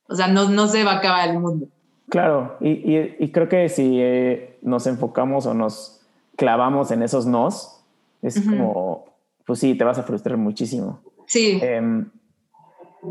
[0.09, 1.69] O sea, no, no se va a acabar el mundo.
[2.09, 6.01] Claro, y, y, creo que si eh, nos enfocamos o nos
[6.37, 7.85] clavamos en esos nos,
[8.23, 9.05] es como,
[9.45, 11.01] pues sí, te vas a frustrar muchísimo.
[11.27, 11.59] Sí.
[11.63, 12.11] Em,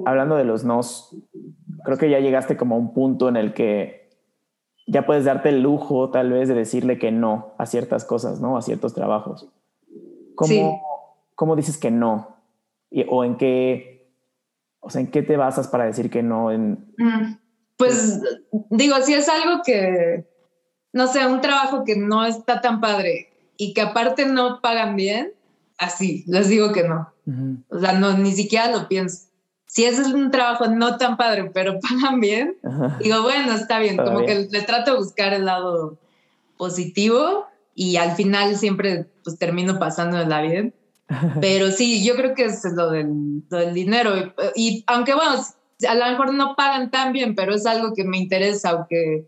[0.05, 1.15] hablando de los nos,
[1.83, 4.09] creo que ya llegaste como a un punto en el que
[4.87, 8.57] ya puedes darte el lujo tal vez de decirle que no a ciertas cosas, ¿no?
[8.57, 9.47] A ciertos trabajos.
[10.35, 10.81] ¿Cómo,
[11.37, 12.35] ¿cómo dices que no?
[13.09, 14.11] ¿O en qué,
[14.79, 16.51] o sea, en qué te basas para decir que no?
[16.51, 17.37] En, mm,
[17.77, 18.21] pues
[18.71, 20.25] digo, si es algo que,
[20.91, 25.31] no sé, un trabajo que no está tan padre y que aparte no pagan bien,
[25.77, 27.13] así, les digo que no.
[27.69, 29.27] O sea, no, ni siquiera lo pienso.
[29.67, 32.57] Si es un trabajo no tan padre, pero pagan bien,
[32.99, 35.99] digo, bueno, está bien, como que le trato de buscar el lado
[36.57, 37.45] positivo
[37.75, 40.73] y al final siempre pues termino pasándola bien.
[41.41, 43.43] Pero sí, yo creo que es lo del,
[43.73, 44.11] dinero.
[44.55, 45.41] Y, aunque bueno,
[45.87, 49.25] a lo mejor no pagan tan bien, pero es algo que me interesa o que,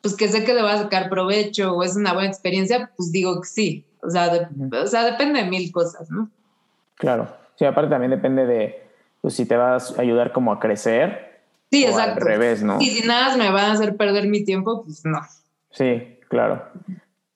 [0.00, 3.12] pues que sé que le va a sacar provecho o es una buena experiencia, pues
[3.12, 3.84] digo que sí.
[4.02, 4.50] O sea,
[4.82, 6.30] o sea depende de mil cosas, ¿no?
[6.96, 7.28] Claro.
[7.56, 8.82] Sí, aparte también depende de
[9.20, 11.42] pues, si te vas a ayudar como a crecer.
[11.70, 12.22] Sí, exacto.
[12.22, 12.80] Al revés, ¿no?
[12.80, 15.20] Y si nada me van a hacer perder mi tiempo, pues no.
[15.70, 16.64] Sí, claro.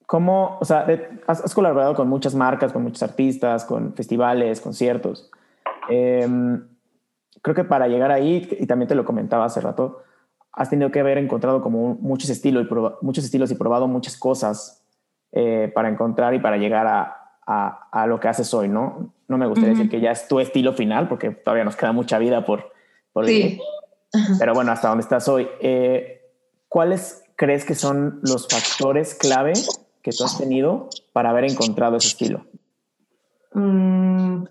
[0.06, 0.86] ¿Cómo, o sea,
[1.26, 5.30] has, colaborado con muchas marcas, con muchos artistas, con festivales, conciertos?
[5.88, 6.62] Em,
[7.40, 10.02] creo que para llegar ahí, y también te lo comentaba hace rato,
[10.52, 14.84] has tenido que haber encontrado como muchos estilos, y muchos estilos y probado muchas cosas
[15.32, 19.14] eh, para encontrar y para llegar a, a, a, lo que haces hoy, ¿no?
[19.26, 22.18] No me gustaría decir que ya es tu estilo final, porque todavía nos queda mucha
[22.18, 22.72] vida por,
[23.12, 23.58] por sí.
[24.38, 25.48] Pero bueno, hasta donde estás hoy.
[25.60, 26.20] Eh,
[26.68, 29.54] ¿Cuáles crees que son los factores clave
[30.04, 32.44] que tú has tenido para haber encontrado ese estilo?
[33.54, 34.44] Mm,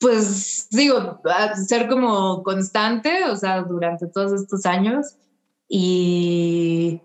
[0.00, 1.20] pues digo,
[1.66, 5.14] ser como constante, o sea, durante todos estos años.
[5.68, 7.00] Y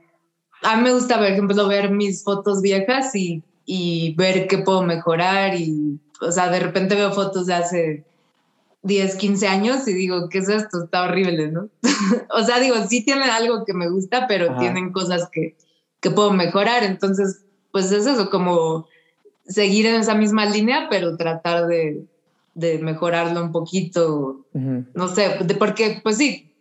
[0.63, 4.81] a mí me gusta, por ejemplo, ver mis fotos viejas y, y ver qué puedo
[4.81, 5.53] mejorar.
[5.53, 8.05] Y, o sea, de repente veo fotos de hace
[8.81, 10.85] 10, 15 años y digo, ¿qué es esto?
[10.85, 11.69] Está horrible, ¿no?
[12.31, 15.55] o sea, digo, sí tienen algo que me gusta, pero tienen cosas que,
[15.99, 16.83] que puedo mejorar.
[16.83, 18.87] Entonces, pues es eso, como
[19.47, 22.05] seguir en esa misma línea, pero tratar de,
[22.53, 24.45] de mejorarlo un poquito.
[24.53, 26.51] No sé, de, porque, pues sí,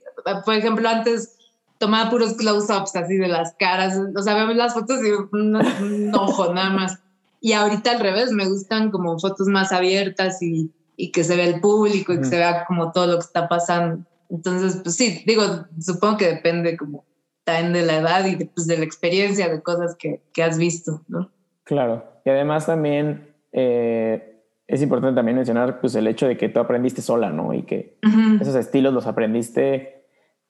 [0.44, 1.36] por ejemplo, antes
[1.78, 6.52] tomaba puros close-ups así de las caras, o sea, veo las fotos y un, ojo
[6.52, 6.98] nada más.
[7.40, 11.46] Y ahorita al revés, me gustan como fotos más abiertas y, y que se vea
[11.46, 14.04] el público y que se vea como todo lo que está pasando.
[14.28, 15.42] Entonces, pues sí, digo,
[15.80, 17.04] supongo que depende como
[17.48, 20.58] también de la edad y de, pues, de la experiencia, de cosas que, que, has
[20.58, 21.30] visto, ¿no?
[21.64, 26.60] Claro, y además también eh, es importante también mencionar pues, el hecho de que tú
[26.60, 27.54] aprendiste sola, ¿no?
[27.54, 27.98] Y que
[28.40, 30.04] esos estilos los aprendiste,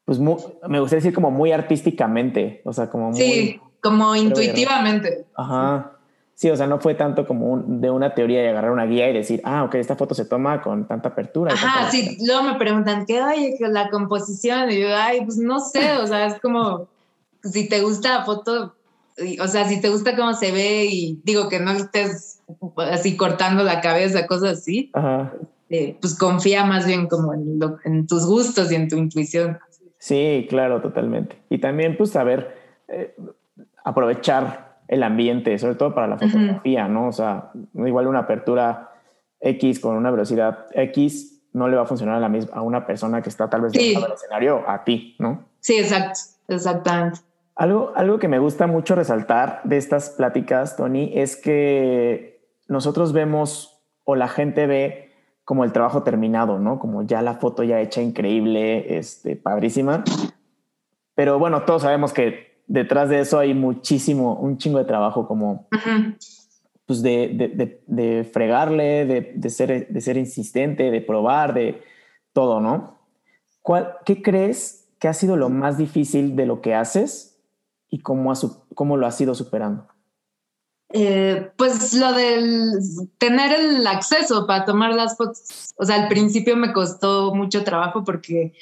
[0.04, 3.20] pues me gustaría decir como muy artísticamente, o sea, como muy...
[3.20, 5.26] Sí, como intuitivamente.
[5.36, 5.97] Ajá.
[6.38, 9.12] Sí, o sea, no fue tanto como de una teoría de agarrar una guía y
[9.12, 11.52] decir, ah, ok, esta foto se toma con tanta apertura.
[11.52, 14.70] Ajá, sí, luego me preguntan, ¿qué oye, la composición?
[14.70, 16.86] Y yo, ay, pues no sé, o sea, es como,
[17.42, 18.72] si te gusta la foto,
[19.40, 22.40] o sea, si te gusta cómo se ve y digo que no estés
[22.76, 24.92] así cortando la cabeza, cosas así,
[25.70, 29.58] eh, pues confía más bien como en, tus gustos y en tu intuición.
[29.98, 31.36] Sí, claro, totalmente.
[31.50, 33.16] Y también pues saber eh,
[33.82, 37.08] aprovechar el ambiente, sobre todo para la fotografía, ¿no?
[37.08, 38.90] O sea, igual una apertura
[39.40, 42.86] X con una velocidad X no le va a funcionar a, la misma, a una
[42.86, 45.44] persona que está tal vez en el escenario a ti, ¿no?
[45.60, 47.20] Sí, exacto, exactamente.
[47.54, 53.82] Algo, algo que me gusta mucho resaltar de estas pláticas, Tony, es que nosotros vemos
[54.04, 55.12] o la gente ve
[55.44, 56.78] como el trabajo terminado, ¿no?
[56.78, 60.04] Como ya la foto ya hecha increíble, este, padrísima.
[61.14, 65.66] Pero bueno, todos sabemos que detrás de eso hay muchísimo, un chingo de trabajo como
[66.86, 71.82] pues de, de, fregarle, de, ser, de ser insistente, de probar, de
[72.32, 72.98] todo, ¿no?
[73.60, 77.38] ¿Cuál, ¿Qué crees que ha sido lo más difícil de lo que haces
[77.90, 78.32] y cómo,
[78.74, 79.86] cómo lo has ido superando?
[80.90, 82.72] Eh, pues lo del
[83.18, 85.74] tener el acceso para tomar las fotos.
[85.76, 88.54] O sea, al principio me costó mucho trabajo porque,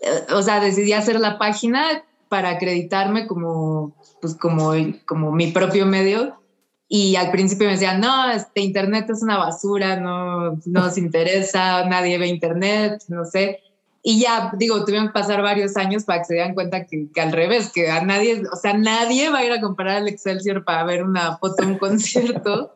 [0.00, 4.72] eh, o sea, decidí hacer la página para acreditarme como, pues como,
[5.04, 6.40] como mi propio medio
[6.88, 11.84] y al principio me decían, no, este internet es una basura, no, no nos interesa,
[11.86, 13.60] nadie ve internet, no sé.
[14.02, 17.20] Y ya, digo, tuvieron que pasar varios años para que se dieran cuenta que, que,
[17.20, 20.64] al revés, que a nadie, o sea, nadie va a ir a comprar al Excelsior
[20.64, 22.74] para ver una foto un concierto.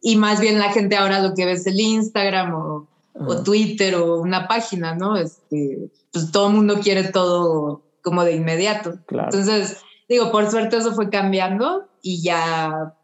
[0.00, 3.96] y más bien la gente ahora lo que ve es el Instagram o, o Twitter
[3.96, 5.16] o una página, ¿no?
[5.16, 8.98] Este, pues todo el mundo quiere todo como de inmediato.
[9.08, 12.94] Entonces, digo, por suerte eso fue cambiando y ya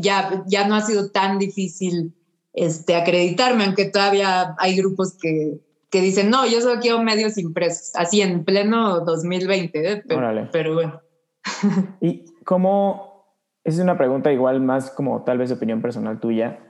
[0.00, 2.14] ya, ya no ha sido tan difícil
[2.52, 5.58] este, acreditarme, aunque todavía hay grupos que,
[5.90, 10.02] que dicen, no, yo solo quiero medios impresos, así en pleno 2020, ¿eh?
[10.06, 11.00] pero, pero, bueno.
[12.00, 13.26] ¿Y cómo,
[13.64, 16.60] es una pregunta igual más como tal vez opinión personal tuya,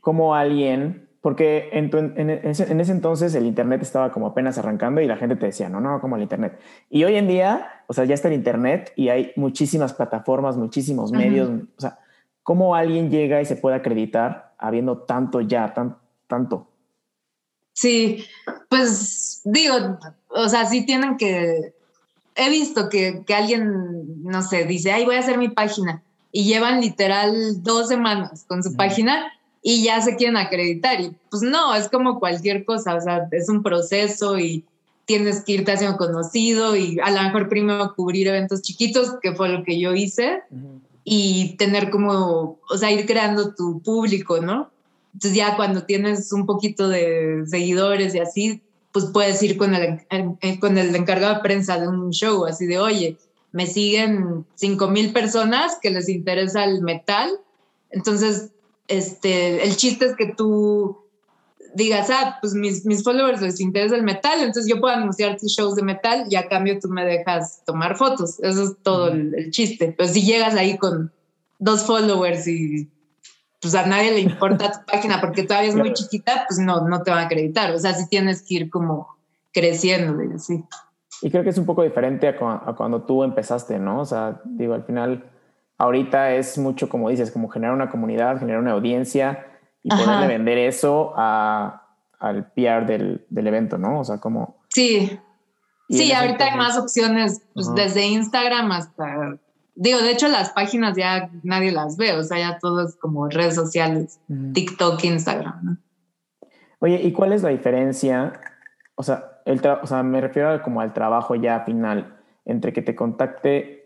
[0.00, 5.00] cómo alguien, porque en, en, ese, en, ese, entonces el Internet estaba como apenas arrancando
[5.00, 6.58] y la gente te decía, no, no, como el Internet.
[6.90, 11.12] Y hoy en día, o sea, ya está el Internet y hay muchísimas plataformas, muchísimos
[11.12, 11.98] medios, o sea,
[12.42, 16.68] ¿Cómo alguien llega y se puede acreditar habiendo tanto ya, tan, tanto?
[17.72, 18.24] Sí,
[18.68, 21.74] pues digo, o sea, sí tienen que...
[22.34, 26.44] He visto que, que alguien, no sé, dice, ay, voy a hacer mi página y
[26.44, 29.30] llevan literal dos semanas con su página
[29.62, 31.00] y ya se quieren acreditar.
[31.00, 34.64] Y pues no, es como cualquier cosa, o sea, es un proceso y
[35.04, 39.48] tienes que irte haciendo conocido y a lo mejor primero cubrir eventos chiquitos, que fue
[39.48, 40.42] lo que yo hice
[41.04, 44.70] y tener como, o sea, ir creando tu público, ¿no?
[45.14, 50.00] Entonces ya cuando tienes un poquito de seguidores y así, pues puedes ir con el,
[50.60, 53.16] con el encargado de prensa de un show, así de, oye,
[53.52, 57.30] me siguen 5 mil personas que les interesa el metal.
[57.90, 58.50] Entonces,
[58.88, 60.98] este, el chiste es que tú
[61.74, 65.52] digas, ah, pues mis, mis followers les interesa el metal, entonces yo puedo anunciar tus
[65.52, 68.38] shows de metal y a cambio tú me dejas tomar fotos.
[68.42, 69.94] Eso es todo el, chiste.
[69.96, 71.12] Pero si llegas ahí con
[71.58, 72.90] dos followers y
[73.60, 77.02] pues a nadie le importa tu página porque todavía es muy chiquita, pues no, no
[77.02, 77.72] te van a acreditar.
[77.72, 79.16] O sea, sí tienes que ir como
[79.52, 80.64] creciendo y así.
[81.22, 84.00] Y creo que es un poco diferente a, cuando tú empezaste, ¿no?
[84.00, 85.30] O sea, digo, al final,
[85.82, 89.46] ahorita es mucho como dices, como generar una comunidad, generar una audiencia
[89.82, 91.88] y poderle vender eso a,
[92.20, 93.98] al PR del, del, evento, ¿no?
[93.98, 94.58] O sea, como...
[94.68, 95.18] Sí.
[95.90, 99.36] Sí, ahorita hay más opciones, pues desde Instagram hasta...
[99.74, 103.28] Digo, de hecho las páginas ya nadie las ve, o sea, ya todo es como
[103.28, 104.20] redes sociales,
[104.52, 105.76] TikTok, Instagram, ¿no?
[106.78, 108.40] Oye, ¿y cuál es la diferencia?
[108.94, 112.94] O sea, el o sea, me refiero como al trabajo ya final, entre que te
[112.94, 113.81] contacte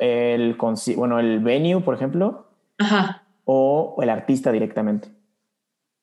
[0.00, 0.56] el,
[0.96, 2.46] bueno, el venue, por ejemplo,
[2.78, 5.08] Ajá o el artista directamente?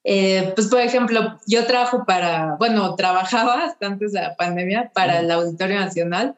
[0.04, 5.20] Eh, pues, por ejemplo, yo trabajo para, bueno, trabajaba hasta antes de la pandemia para
[5.20, 6.36] el Auditorio Nacional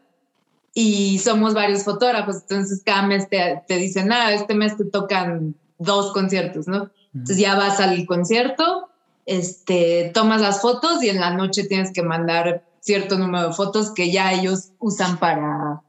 [0.73, 5.55] y somos varios fotógrafos, entonces cada mes te, te dicen, ah, este mes te tocan
[5.79, 6.91] dos conciertos, ¿no?
[7.13, 8.89] Entonces ya vas al concierto,
[9.25, 13.93] este, tomas las fotos y en la noche tienes que mandar cierto número de fotos
[13.93, 15.81] que ya ellos usan para,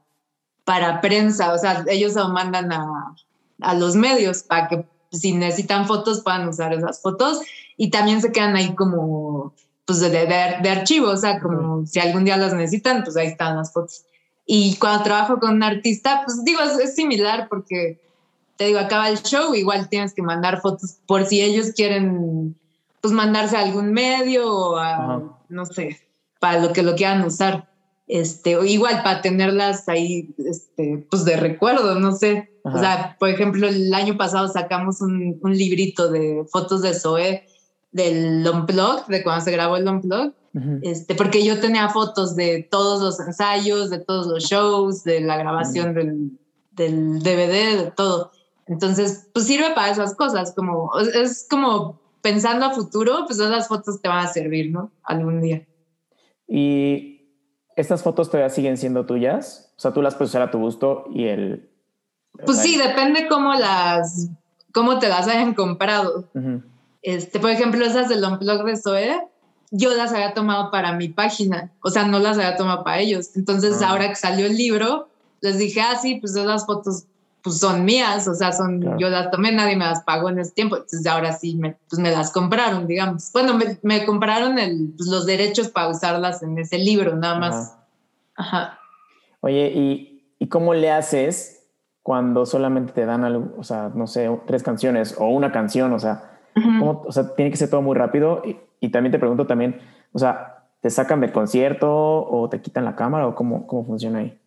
[0.69, 3.15] para prensa, o sea, ellos lo mandan a,
[3.59, 7.41] a los medios para que si necesitan fotos puedan usar esas fotos
[7.75, 10.27] y también se quedan ahí como pues de, de,
[10.61, 14.03] de archivo, o sea, como si algún día las necesitan, pues ahí están las fotos.
[14.45, 17.99] Y cuando trabajo con un artista, pues digo, es, similar porque
[18.55, 22.55] te digo, acaba el show, igual tienes que mandar fotos por si ellos quieren,
[23.01, 25.99] pues mandarse a algún medio o a, no sé,
[26.39, 27.67] para lo que lo quieran usar.
[28.09, 32.49] Este, igual para tenerlas ahí, este, pues de recuerdo, no sé.
[32.63, 37.45] O sea, por ejemplo, el año pasado sacamos un, un, librito de fotos de Zoe
[37.91, 40.33] del Unplug, de cuando se grabó el Unplug,
[40.81, 45.37] este, porque yo tenía fotos de todos los ensayos, de todos los shows, de la
[45.37, 46.31] grabación del,
[46.71, 48.31] del DVD, de todo.
[48.65, 54.01] Entonces, pues sirve para esas cosas, como es como pensando a futuro, pues esas fotos
[54.01, 54.91] te van a servir, ¿no?
[55.03, 55.67] Algún día.
[56.47, 57.18] ¿Y
[57.79, 59.71] estas fotos todavía siguen siendo tuyas?
[59.77, 61.69] O sea, tú las puedes usar a tu gusto y el...
[62.45, 64.29] Pues sí, depende cómo las,
[64.73, 66.25] cómo te las hayan comprado.
[67.01, 69.21] Este, por ejemplo, esas del Unplug de Zoe,
[69.71, 73.35] yo las había tomado para mi página, o sea, no las había tomado para ellos.
[73.35, 73.89] Entonces, ah.
[73.89, 75.07] ahora que salió el libro,
[75.41, 77.05] les dije, ah, sí, pues esas fotos
[77.41, 80.51] pues son mías, o sea, son, yo las tomé, nadie me las pagó en ese
[80.51, 83.31] tiempo, entonces ahora sí me, pues me las compraron, digamos.
[83.31, 87.77] Bueno, me, me compraron el, pues los derechos para usarlas en ese libro, nada más.
[88.35, 88.79] Ajá.
[89.41, 91.65] Oye, ¿y, ¿y, cómo le haces
[92.03, 95.99] cuando solamente te dan algo, o sea, no sé, tres canciones o una canción, o
[95.99, 96.39] sea,
[96.81, 98.41] o sea, tiene que ser todo muy rápido?
[98.45, 99.79] Y, y, también te pregunto también,
[100.11, 104.19] o sea, ¿te sacan del concierto o te quitan la cámara o cómo, cómo funciona
[104.19, 104.37] ahí?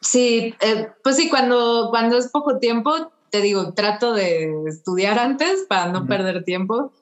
[0.00, 2.92] Sí, eh, pues sí, cuando, cuando es poco tiempo,
[3.30, 6.92] te digo, trato de estudiar antes para no perder tiempo.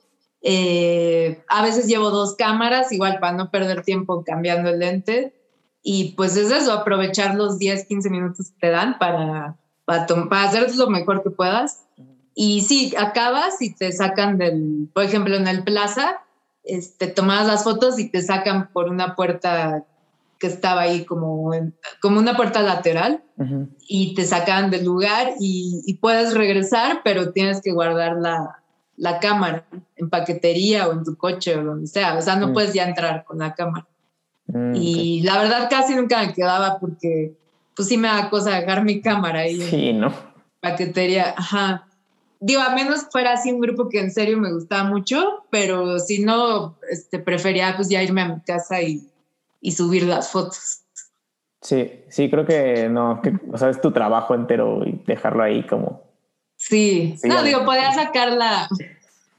[0.42, 5.34] Eh, a veces llevo dos cámaras, igual para no perder tiempo cambiando el lente.
[5.82, 10.42] Y pues es eso, aprovechar los 10, 15 minutos que te dan para, para, para
[10.42, 11.84] hacer lo mejor que puedas.
[12.34, 16.22] Y sí, acabas y te sacan del, por ejemplo, en el plaza,
[16.64, 19.86] este, tomas las fotos y te sacan por una puerta
[20.38, 21.50] que estaba ahí como,
[22.00, 23.22] como una puerta lateral
[23.88, 28.62] y te sacan del lugar y, puedes regresar, pero tienes que guardar la,
[28.96, 29.66] la, cámara
[29.96, 32.16] en paquetería o en tu coche o donde sea.
[32.16, 32.52] O sea, no mm.
[32.52, 33.86] puedes ya entrar con la cámara.
[34.46, 37.34] Mm, y la verdad casi nunca me quedaba porque
[37.74, 39.60] pues sí me da cosa dejar mi cámara ahí.
[39.60, 40.12] Sí, ¿no?
[40.60, 41.88] Paquetería, ajá.
[42.40, 46.22] Digo, a menos fuera así un grupo que en serio me gustaba mucho, pero si
[46.22, 49.08] no, este, prefería pues ya irme a mi casa y
[49.60, 50.82] y subir las fotos.
[51.62, 55.66] Sí, sí, creo que no, que, o sea, es tu trabajo entero y dejarlo ahí
[55.66, 56.04] como...
[56.56, 58.68] Sí, no, digo, podía sacar la,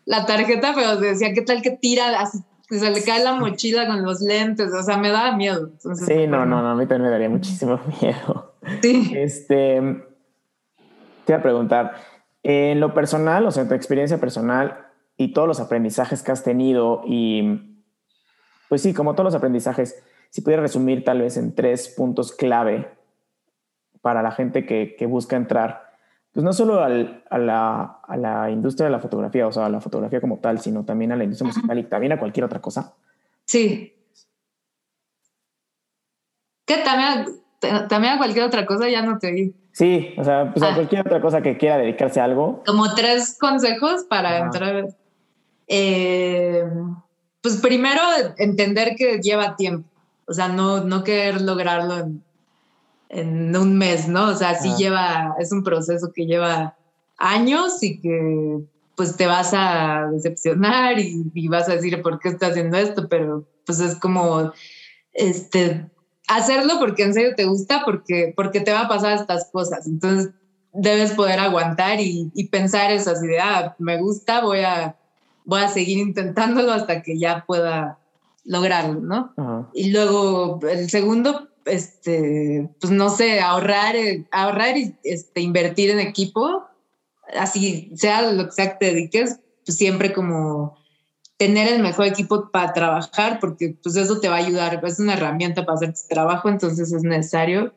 [0.05, 2.39] la tarjeta, pero decía, ¿qué tal que tira así?
[2.69, 5.71] Se le cae la mochila con los lentes, o sea, me daba miedo.
[5.79, 8.55] sí, no, no, no, a mí también me daría muchísimo miedo.
[8.81, 9.13] Sí.
[9.15, 9.81] Este,
[11.23, 11.95] te iba a preguntar,
[12.43, 16.43] en lo personal, o sea, en tu experiencia personal y todos los aprendizajes que has
[16.43, 17.76] tenido y,
[18.69, 22.89] pues sí, como todos los aprendizajes, si pudiera resumir tal vez en tres puntos clave
[24.01, 25.87] para la gente que, que busca entrar,
[26.33, 29.69] pues no solo al, a, la, a, la, industria de la fotografía, o sea, a
[29.69, 32.61] la fotografía como tal, sino también a la industria musical y también a cualquier otra
[32.61, 32.93] cosa.
[33.45, 33.95] Sí.
[36.65, 37.39] ¿Qué también,
[37.87, 38.89] también a cualquier otra cosa?
[38.89, 39.55] Ya no te di.
[39.71, 40.75] Sí, o sea, pues a ah.
[40.75, 42.63] cualquier otra cosa que quiera dedicarse a algo.
[42.65, 44.89] Como tres consejos para entrar.
[45.67, 46.63] Eh,
[47.47, 48.01] pues primero
[48.37, 49.87] entender que lleva tiempo
[50.27, 52.23] o sea, no, no querer lograrlo en,
[53.09, 54.29] en un mes, ¿no?
[54.29, 56.75] O sea, sí lleva, es un proceso que lleva
[57.17, 58.59] años y que
[58.95, 63.47] pues te vas a decepcionar y, vas a decir por qué estás haciendo esto, pero
[63.65, 64.51] pues es como
[65.13, 65.89] este
[66.27, 69.87] hacerlo porque en serio te gusta, porque, porque te va a pasar estas cosas.
[69.87, 70.33] Entonces
[70.73, 74.97] debes poder aguantar y, y pensar esas ideas, ah, me gusta, voy a,
[75.47, 77.97] voy a seguir intentándolo hasta que ya pueda
[78.43, 79.71] lograrlo, ¿no?
[79.73, 85.99] Y luego el segundo, este, pues no sé, ahorrar, eh, ahorrar y este, invertir en
[85.99, 86.65] equipo,
[87.39, 90.77] así sea lo que sea que te dediques, pues siempre como
[91.37, 95.13] tener el mejor equipo para trabajar, porque pues eso te va a ayudar, es una
[95.13, 97.73] herramienta para hacer tu trabajo, entonces es necesario.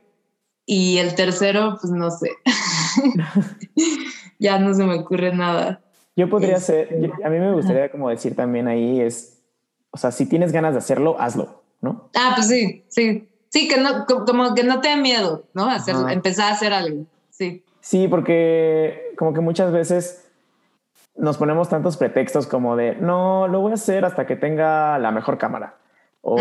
[0.66, 2.31] Y el tercero, pues no sé,
[4.39, 5.83] ya no se me ocurre nada.
[6.17, 9.41] Yo podría ser, este, a mí me gustaría como decir también ahí es
[9.91, 12.11] o sea, si tienes ganas de hacerlo, hazlo, ¿no?
[12.15, 13.29] Ah, pues sí, sí.
[13.49, 15.69] Sí, que no, como que no te dé miedo, ¿no?
[15.69, 17.07] Hacer, empezar a hacer algo.
[17.31, 17.65] Sí.
[17.81, 20.29] Sí, porque como que muchas veces
[21.17, 25.11] nos ponemos tantos pretextos como de, no, lo voy a hacer hasta que tenga la
[25.11, 25.75] mejor cámara.
[26.23, 26.39] O,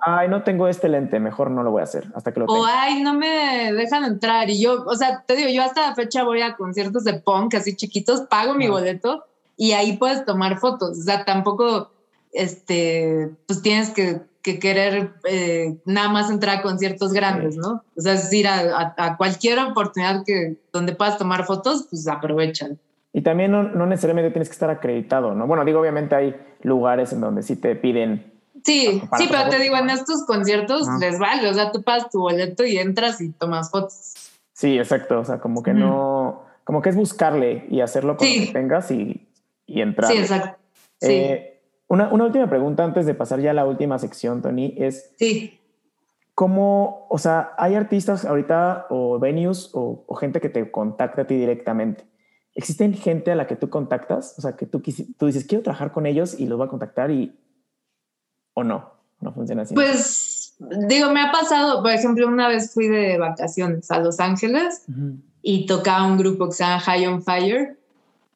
[0.00, 2.60] ay, no tengo este lente, mejor no lo voy a hacer hasta que lo tenga.
[2.60, 4.50] O, ay, no me dejan entrar.
[4.50, 7.54] Y yo, o sea, te digo, yo hasta la fecha voy a conciertos de punk
[7.54, 9.24] así chiquitos, pago mi boleto
[9.56, 10.98] y ahí puedes tomar fotos.
[10.98, 11.92] O sea, tampoco
[12.32, 17.84] este, pues tienes que, querer eh, nada más entrar a conciertos grandes, ¿no?
[17.96, 22.76] O sea, es ir a, cualquier oportunidad que, donde puedas tomar fotos, pues aprovechan.
[23.12, 25.46] Y también no, necesariamente tienes que estar acreditado, ¿no?
[25.46, 28.31] Bueno, digo, obviamente hay lugares en donde sí te piden.
[28.64, 32.20] Sí, sí, pero te digo, en estos conciertos les vale, o sea, tú pagas tu
[32.20, 34.14] boleto y entras y tomas fotos.
[34.52, 38.32] Sí, exacto, o sea, como que no, como que es buscarle y hacerlo con lo
[38.32, 39.26] que tengas y,
[39.66, 40.12] y entrar.
[40.12, 40.58] Sí, exacto.
[41.00, 41.12] Sí.
[41.12, 45.12] Eh, Una, una, última pregunta antes de pasar ya a la última sección, Tony, es...
[45.18, 45.58] Sí.
[46.34, 51.26] ¿Cómo, o sea, hay artistas ahorita o venues o, o, gente que te contacta a
[51.26, 52.04] ti directamente?
[52.54, 54.34] ¿Existen gente a la que tú contactas?
[54.38, 54.80] O sea, que tú,
[55.18, 57.36] tú dices, quiero trabajar con ellos y los voy a contactar y...
[58.54, 58.92] ¿O no?
[59.20, 59.74] No funciona así.
[59.74, 60.54] Pues,
[60.88, 64.84] digo, me ha pasado, por ejemplo, una vez fui de vacaciones a Los Ángeles
[65.42, 67.78] y tocaba un grupo que se llama High on Fire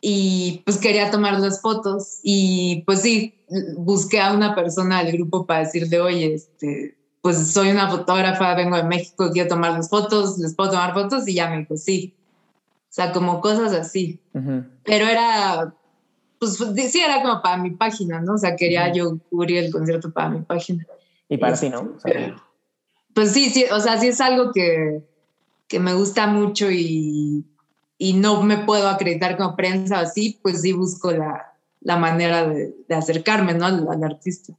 [0.01, 3.35] y pues quería tomar las fotos y pues sí,
[3.77, 8.77] busqué a una persona del grupo para decirle, oye, este, pues soy una fotógrafa, vengo
[8.77, 12.15] de México, quiero tomar las fotos, les puedo tomar fotos y ya me dijo, sí.
[12.89, 14.21] O sea, como cosas así.
[14.33, 15.75] Pero era,
[16.39, 18.35] pues sí, era como para mi página, ¿no?
[18.35, 20.87] O sea, quería yo cubrir el concierto para mi página.
[21.29, 21.97] Y para ti, ¿no?
[23.15, 25.03] pues sí, sí, o sea, sí es algo que,
[25.69, 27.45] que me gusta mucho y
[27.99, 32.75] y no me puedo acreditar como prensa así, pues sí busco la, la manera de,
[32.89, 33.67] de, acercarme ¿no?
[33.67, 34.53] Al, artista.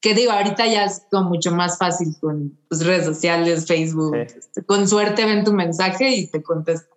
[0.00, 4.16] Que digo, ahorita ya es como mucho más fácil con pues, redes sociales, Facebook.
[4.16, 6.89] Este, con suerte ven tu mensaje y te contesta.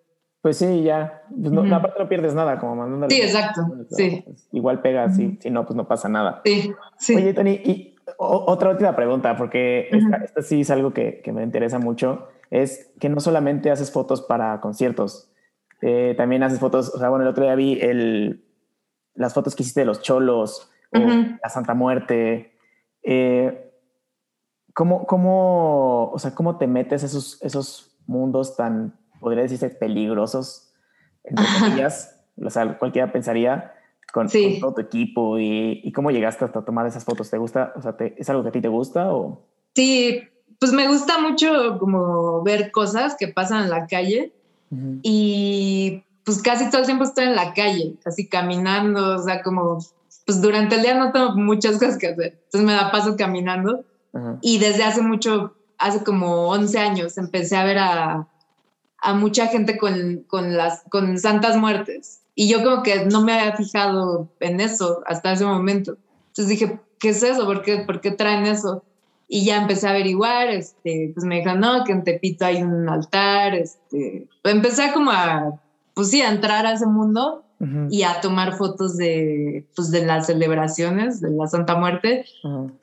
[0.44, 1.24] Pues sí, ya.
[1.30, 3.16] Pues no, Aparte no pierdes nada, como mandándole.
[3.16, 3.62] Sí, exacto.
[3.92, 4.24] sí.
[4.26, 6.42] Pues igual pega, así, si no, pues no pasa nada.
[6.44, 7.16] Sí, sí.
[7.16, 11.80] Oye, Tony, y otra última pregunta, porque esta, sí es algo que, que me interesa
[11.80, 15.32] mucho, es que no solamente haces fotos para conciertos,
[15.82, 18.44] eh, también haces fotos, o sea, bueno, el otro día vi el,
[19.16, 22.58] las fotos que hiciste de los cholos, o la Santa Muerte.
[23.02, 23.72] Eh,
[24.74, 30.72] ¿cómo, cómo, o sea, ¿Cómo te metes esos, esos mundos tan, podría decirse, peligrosos,
[31.24, 32.20] entre comillas?
[32.46, 33.74] o sea, cualquiera pensaría,
[34.12, 34.28] con,
[34.60, 37.32] todo tu equipo y, y, cómo llegaste hasta tomar esas fotos.
[37.32, 37.74] ¿Te gusta?
[37.76, 39.48] O sea, ¿es algo que a ti te gusta o...?
[39.76, 40.22] Sí,
[40.60, 44.32] pues me gusta mucho como ver cosas que pasan en la calle
[45.02, 49.78] y pues casi todo el tiempo estoy en la calle, así caminando, o sea, como,
[50.26, 53.84] pues durante el día no tengo muchas cosas que hacer, entonces me la paso caminando.
[54.42, 58.28] Y desde hace mucho, hace como 11 años, empecé a ver a,
[59.04, 62.22] a mucha gente con, con, las, con santas muertes.
[62.36, 65.98] Y yo como que no me había fijado en eso hasta ese momento.
[66.30, 67.46] Entonces dije, ¿qué es eso?
[67.46, 68.84] ¿Por qué, ¿por qué traen eso?
[69.28, 72.88] y ya empecé a averiguar, este, pues me dijeron, no, que en Tepito hay un
[72.88, 75.60] altar, este, empecé como a,
[75.96, 77.44] pues sí, a entrar a ese mundo
[77.90, 82.26] y a tomar fotos de, pues de las celebraciones de la Santa Muerte.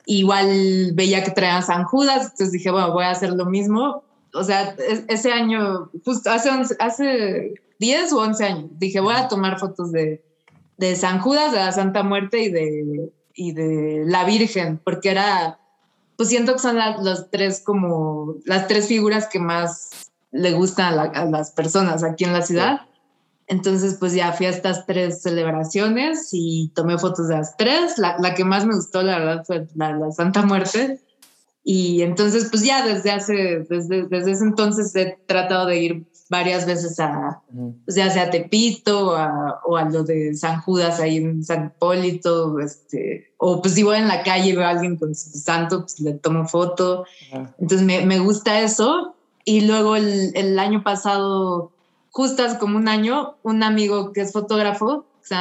[0.07, 4.03] Igual veía que traían San Judas, entonces dije, bueno, voy a hacer lo mismo.
[4.33, 4.75] O sea,
[5.07, 10.23] ese año, justo hace, hace 10 o 11 años, dije, voy a tomar fotos de,
[10.77, 15.57] de San Judas, de la Santa Muerte y de, y de la Virgen, porque era
[16.21, 21.25] pues siento que son las tres como las tres figuras que más le gustan a,
[21.25, 22.81] las personas aquí en la ciudad.
[23.47, 27.97] Entonces, pues ya fui a estas tres celebraciones y tomé fotos de las tres.
[27.97, 31.01] La, la que más me gustó, la verdad, fue la, la, Santa Muerte.
[31.63, 36.65] Y entonces, pues ya desde hace, desde, desde ese entonces he tratado de ir varias
[36.65, 37.41] veces a,
[37.83, 39.13] pues ya sea a Tepito
[39.65, 43.97] o a lo de San Judas ahí en San Hipólito, este, o pues si voy
[43.97, 47.05] en la calle y veo a alguien con su santo, pues le tomo foto.
[47.59, 49.13] Entonces me, me, gusta eso.
[49.43, 51.73] Y luego el, el, año pasado,
[52.11, 55.35] justo hace como un año, un amigo que es fotógrafo, se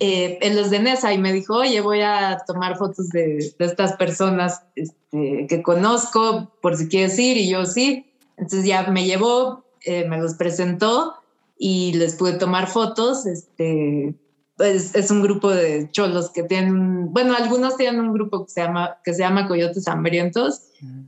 [0.00, 3.64] eh, en los de Nesa y me dijo, oye, voy a tomar fotos de, de
[3.64, 8.06] estas personas este, que conozco, por si quieres ir, y yo sí.
[8.36, 11.14] Entonces ya me llevó, eh, me los presentó
[11.58, 13.26] y les pude tomar fotos.
[13.26, 14.14] Este,
[14.56, 18.62] pues es un grupo de cholos que tienen, bueno, algunos tienen un grupo que se
[18.62, 20.62] llama, que se llama Coyotes Hambrientos,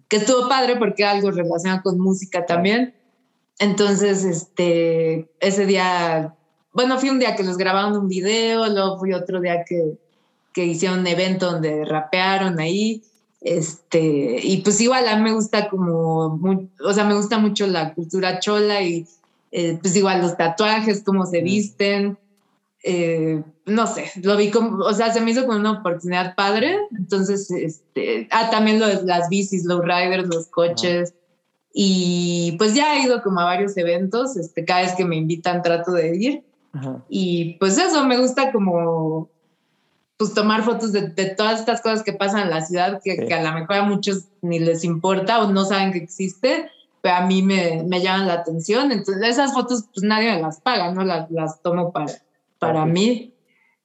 [0.09, 2.95] que estuvo padre porque algo relacionado con música también.
[3.59, 6.35] Entonces, este, ese día,
[6.75, 9.97] bueno, fui un día que les grabaron un video, luego fui otro día que,
[10.53, 13.03] que hicieron un evento donde rapearon ahí.
[13.41, 16.41] Este, y pues igual a mí me gusta como,
[16.81, 19.07] o sea, me gusta mucho la cultura chola y
[19.53, 22.19] eh, pues igual los tatuajes, cómo se visten.
[22.83, 26.77] Eh, no sé, lo vi como, o sea, se me hizo como una oportunidad padre.
[26.99, 31.15] Entonces, este, ah, también lo las bicis, los riders, los coches.
[31.73, 35.63] Y pues ya he ido como a varios eventos, este, cada vez que me invitan
[35.63, 36.45] trato de ir.
[37.09, 39.29] Y pues eso, me gusta como
[40.17, 43.53] pues tomar fotos de, todas estas cosas que pasan en la ciudad que, a lo
[43.53, 46.71] mejor a muchos ni les importa o no saben que existe,
[47.01, 48.93] pero a mí me, me llaman la atención.
[48.93, 51.05] Entonces esas fotos pues nadie me las paga, ¿no?
[51.05, 52.13] Las, las tomo para,
[52.59, 53.35] para mí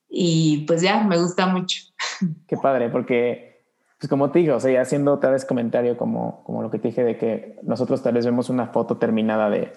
[0.08, 1.82] y pues ya, me gusta mucho.
[2.46, 3.50] Qué padre, porque
[3.98, 6.88] pues como te digo, o sea, haciendo otra vez comentario como, como lo que te
[6.88, 9.72] dije de que nosotros tal vez vemos una foto terminada de,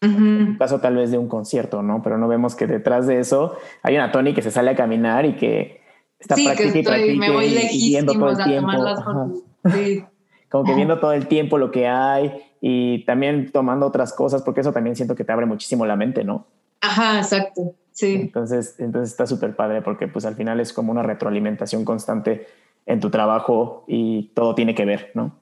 [0.00, 2.02] en tu caso tal vez de un concierto, ¿no?
[2.02, 5.24] Pero no vemos que detrás de eso hay una Tony que se sale a caminar
[5.24, 5.80] y que
[6.20, 9.42] sí, que estoy, me voy lejísimos a tomar las fotos.
[9.72, 10.04] Sí.
[10.48, 14.60] Como que viendo todo el tiempo lo que hay y también tomando otras cosas, porque
[14.60, 16.46] eso también siento que te abre muchísimo la mente, ¿no?
[16.80, 17.74] Ajá, exacto.
[17.90, 18.14] Sí.
[18.14, 22.46] Entonces, entonces está súper padre porque pues al final es como una retroalimentación constante
[22.86, 25.36] en tu trabajo y todo tiene que ver, ¿no?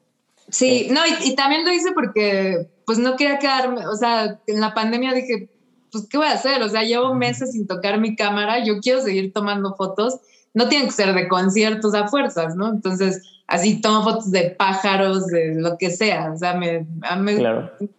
[0.49, 4.75] Sí, no, y, también lo hice porque pues no quería quedarme, o sea, en la
[4.75, 5.49] pandemia dije,
[5.91, 6.63] pues, ¿qué voy a hacer?
[6.63, 10.21] O sea, llevo meses sin tocar mi cámara, yo quiero seguir tomando fotos,
[10.53, 12.69] no tienen que ser de conciertos a fuerzas, ¿no?
[12.69, 16.87] Entonces, así tomo fotos de pájaros, de lo que sea, o sea, me,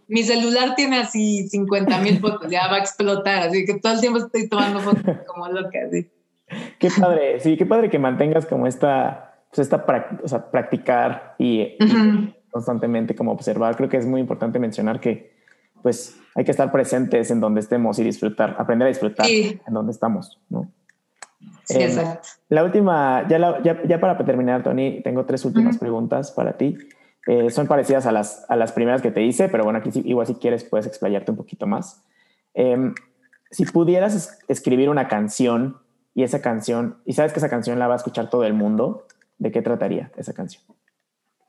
[0.08, 4.02] mi celular tiene así 50 mil fotos, ya va a explotar, así que todo el
[4.02, 6.10] tiempo estoy tomando fotos como loca, así.
[6.80, 9.86] Qué padre, sí, qué padre que mantengas como esta, pues esta
[10.22, 11.78] o sea, practicar y
[12.51, 13.78] constantemente como observar.
[13.78, 15.34] Creo que es muy importante mencionar que
[15.82, 19.91] pues hay que estar presentes en donde estemos y disfrutar, aprender a disfrutar en donde
[19.91, 20.70] estamos, ¿no?
[21.64, 22.28] Sí, em, exacto.
[22.49, 26.78] La última, ya, ya, para terminar, Tony, tengo tres últimas preguntas para ti.
[27.28, 30.28] Eh, son parecidas a las, a las primeras que te hice, pero bueno, aquí igual
[30.28, 32.01] si quieres puedes explayarte un poquito más.
[32.53, 32.93] Em,
[33.51, 35.78] si pudieras escribir una canción
[36.14, 39.06] y esa canción, y sabes que esa canción la va a escuchar todo el mundo,
[39.38, 40.64] ¿de qué trataría esa canción?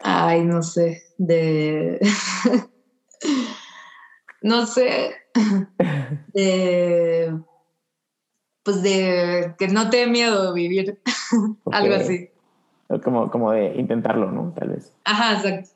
[0.00, 2.00] Ay, no sé, de...
[4.42, 5.14] no sé,
[6.32, 7.38] de...
[8.62, 11.00] Pues de que no te dé miedo vivir,
[11.72, 12.30] algo así.
[13.04, 14.52] Como, como de intentarlo, ¿no?
[14.56, 14.92] Tal vez.
[15.04, 15.70] Ajá, exacto.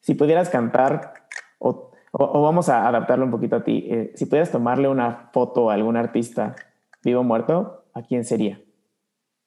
[0.00, 1.14] Si pudieras cantar,
[1.58, 5.74] o, vamos a adaptarlo un poquito a ti, eh, si pudieras tomarle una foto a
[5.74, 6.56] algún artista
[7.04, 8.60] vivo o muerto, ¿a quién sería?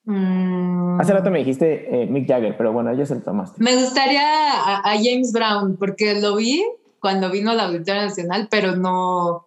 [0.05, 0.99] Mm.
[0.99, 3.63] Hace rato me dijiste eh, Mick Jagger, pero bueno, ya se lo tomaste.
[3.63, 6.63] Me gustaría a, James Brown, porque lo vi
[6.99, 9.45] cuando vino a la Auditoria Nacional, pero no.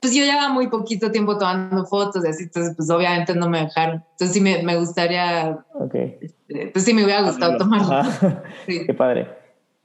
[0.00, 3.60] Pues yo llevaba muy poquito tiempo tomando fotos y así, entonces, pues obviamente no me
[3.60, 4.02] dejaron.
[4.12, 5.58] Entonces, sí me, gustaría.
[5.74, 5.94] Ok.
[5.94, 8.08] Este, pues sí me hubiera gustado tomarlo.
[8.66, 9.28] Qué padre.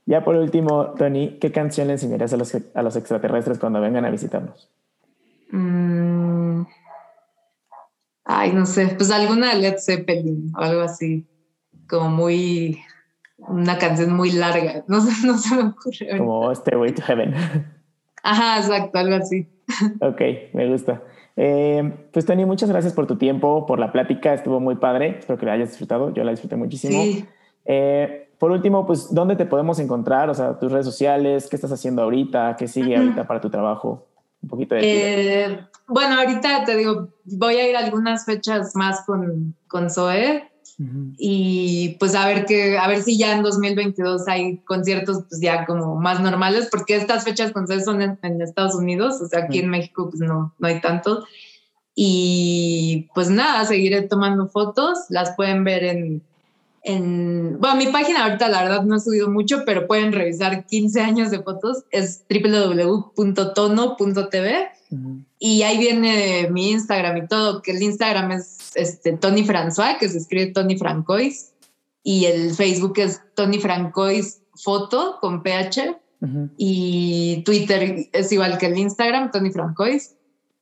[0.06, 4.04] Ya por último, Tony, ¿qué canción le enseñarías a los, a los extraterrestres cuando vengan
[4.04, 4.70] a visitarnos?
[5.50, 6.62] Mm.
[8.26, 11.24] Ay, no sé, pues alguna de Led Zeppelin o algo así,
[11.88, 12.80] como muy,
[13.38, 16.18] una canción muy larga, no, no se me ocurre.
[16.18, 17.34] Como Stairway to Heaven.
[18.24, 19.48] Ajá, exacto, algo así.
[20.00, 20.20] Ok,
[20.52, 21.02] me gusta.
[21.36, 25.38] Eh, pues Tony, muchas gracias por tu tiempo, por la plática, estuvo muy padre, espero
[25.38, 27.02] que la hayas disfrutado, yo la disfruté muchísimo.
[27.04, 27.24] Sí.
[27.64, 30.30] Eh, por último, pues, ¿dónde te podemos encontrar?
[30.30, 32.56] O sea, tus redes sociales, ¿qué estás haciendo ahorita?
[32.58, 34.08] ¿Qué sigue ahorita para tu trabajo?
[34.42, 34.80] Un poquito de...
[34.82, 40.50] Eh, bueno, ahorita te digo, voy a ir a algunas fechas más con, con Zoe
[41.16, 45.64] y pues a ver que, a ver si ya en 2022 hay conciertos pues ya
[45.64, 49.60] como más normales, porque estas fechas con Zoe son en, Estados Unidos, o sea, aquí
[49.60, 51.24] en México pues no, no hay tanto.
[51.94, 56.22] Y pues nada, seguiré tomando fotos, las pueden ver en,
[56.82, 61.00] en, bueno, mi página ahorita la verdad no he subido mucho, pero pueden revisar 15
[61.00, 63.16] años de fotos, es www.tono.tv
[65.38, 70.08] y ahí viene mi Instagram y todo, que el Instagram es este, Tony François, que
[70.08, 71.52] se escribe Tony Francois,
[72.02, 75.98] y el Facebook es Tony Francois Foto con PH,
[76.56, 80.16] y Twitter es igual que el Instagram, Tony Francois.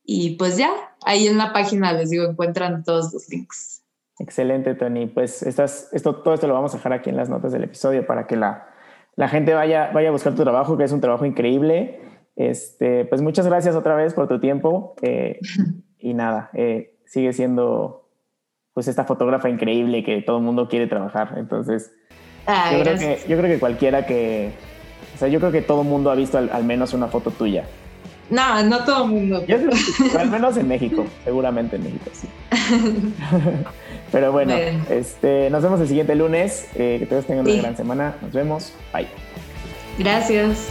[0.04, 0.70] Y pues ya,
[1.04, 3.82] ahí en la página les digo, encuentran todos los links.
[4.18, 5.06] Excelente, Tony.
[5.06, 8.06] Pues estas, esto, todo esto lo vamos a dejar aquí en las notas del episodio
[8.06, 8.68] para que la,
[9.16, 12.00] la gente vaya, vaya a buscar tu trabajo, que es un trabajo increíble.
[12.36, 15.38] Este, pues muchas gracias otra vez por tu tiempo eh,
[15.98, 18.08] y nada, eh, sigue siendo
[18.72, 21.34] pues esta fotógrafa increíble que todo el mundo quiere trabajar.
[21.36, 21.92] Entonces,
[22.46, 24.50] yo, creo que, yo creo que cualquiera que,
[25.14, 27.64] o sea, yo creo que todo el mundo ha visto al, menos una foto tuya.
[28.30, 29.44] No, no todo el mundo.
[30.18, 32.26] al menos en México, seguramente en México, sí.
[34.12, 34.54] Pero bueno,
[34.90, 36.68] este, nos vemos el siguiente lunes.
[36.74, 38.14] Eh, que todos tengan una gran semana.
[38.22, 38.72] Nos vemos.
[38.92, 39.08] Bye.
[39.98, 40.68] Gracias.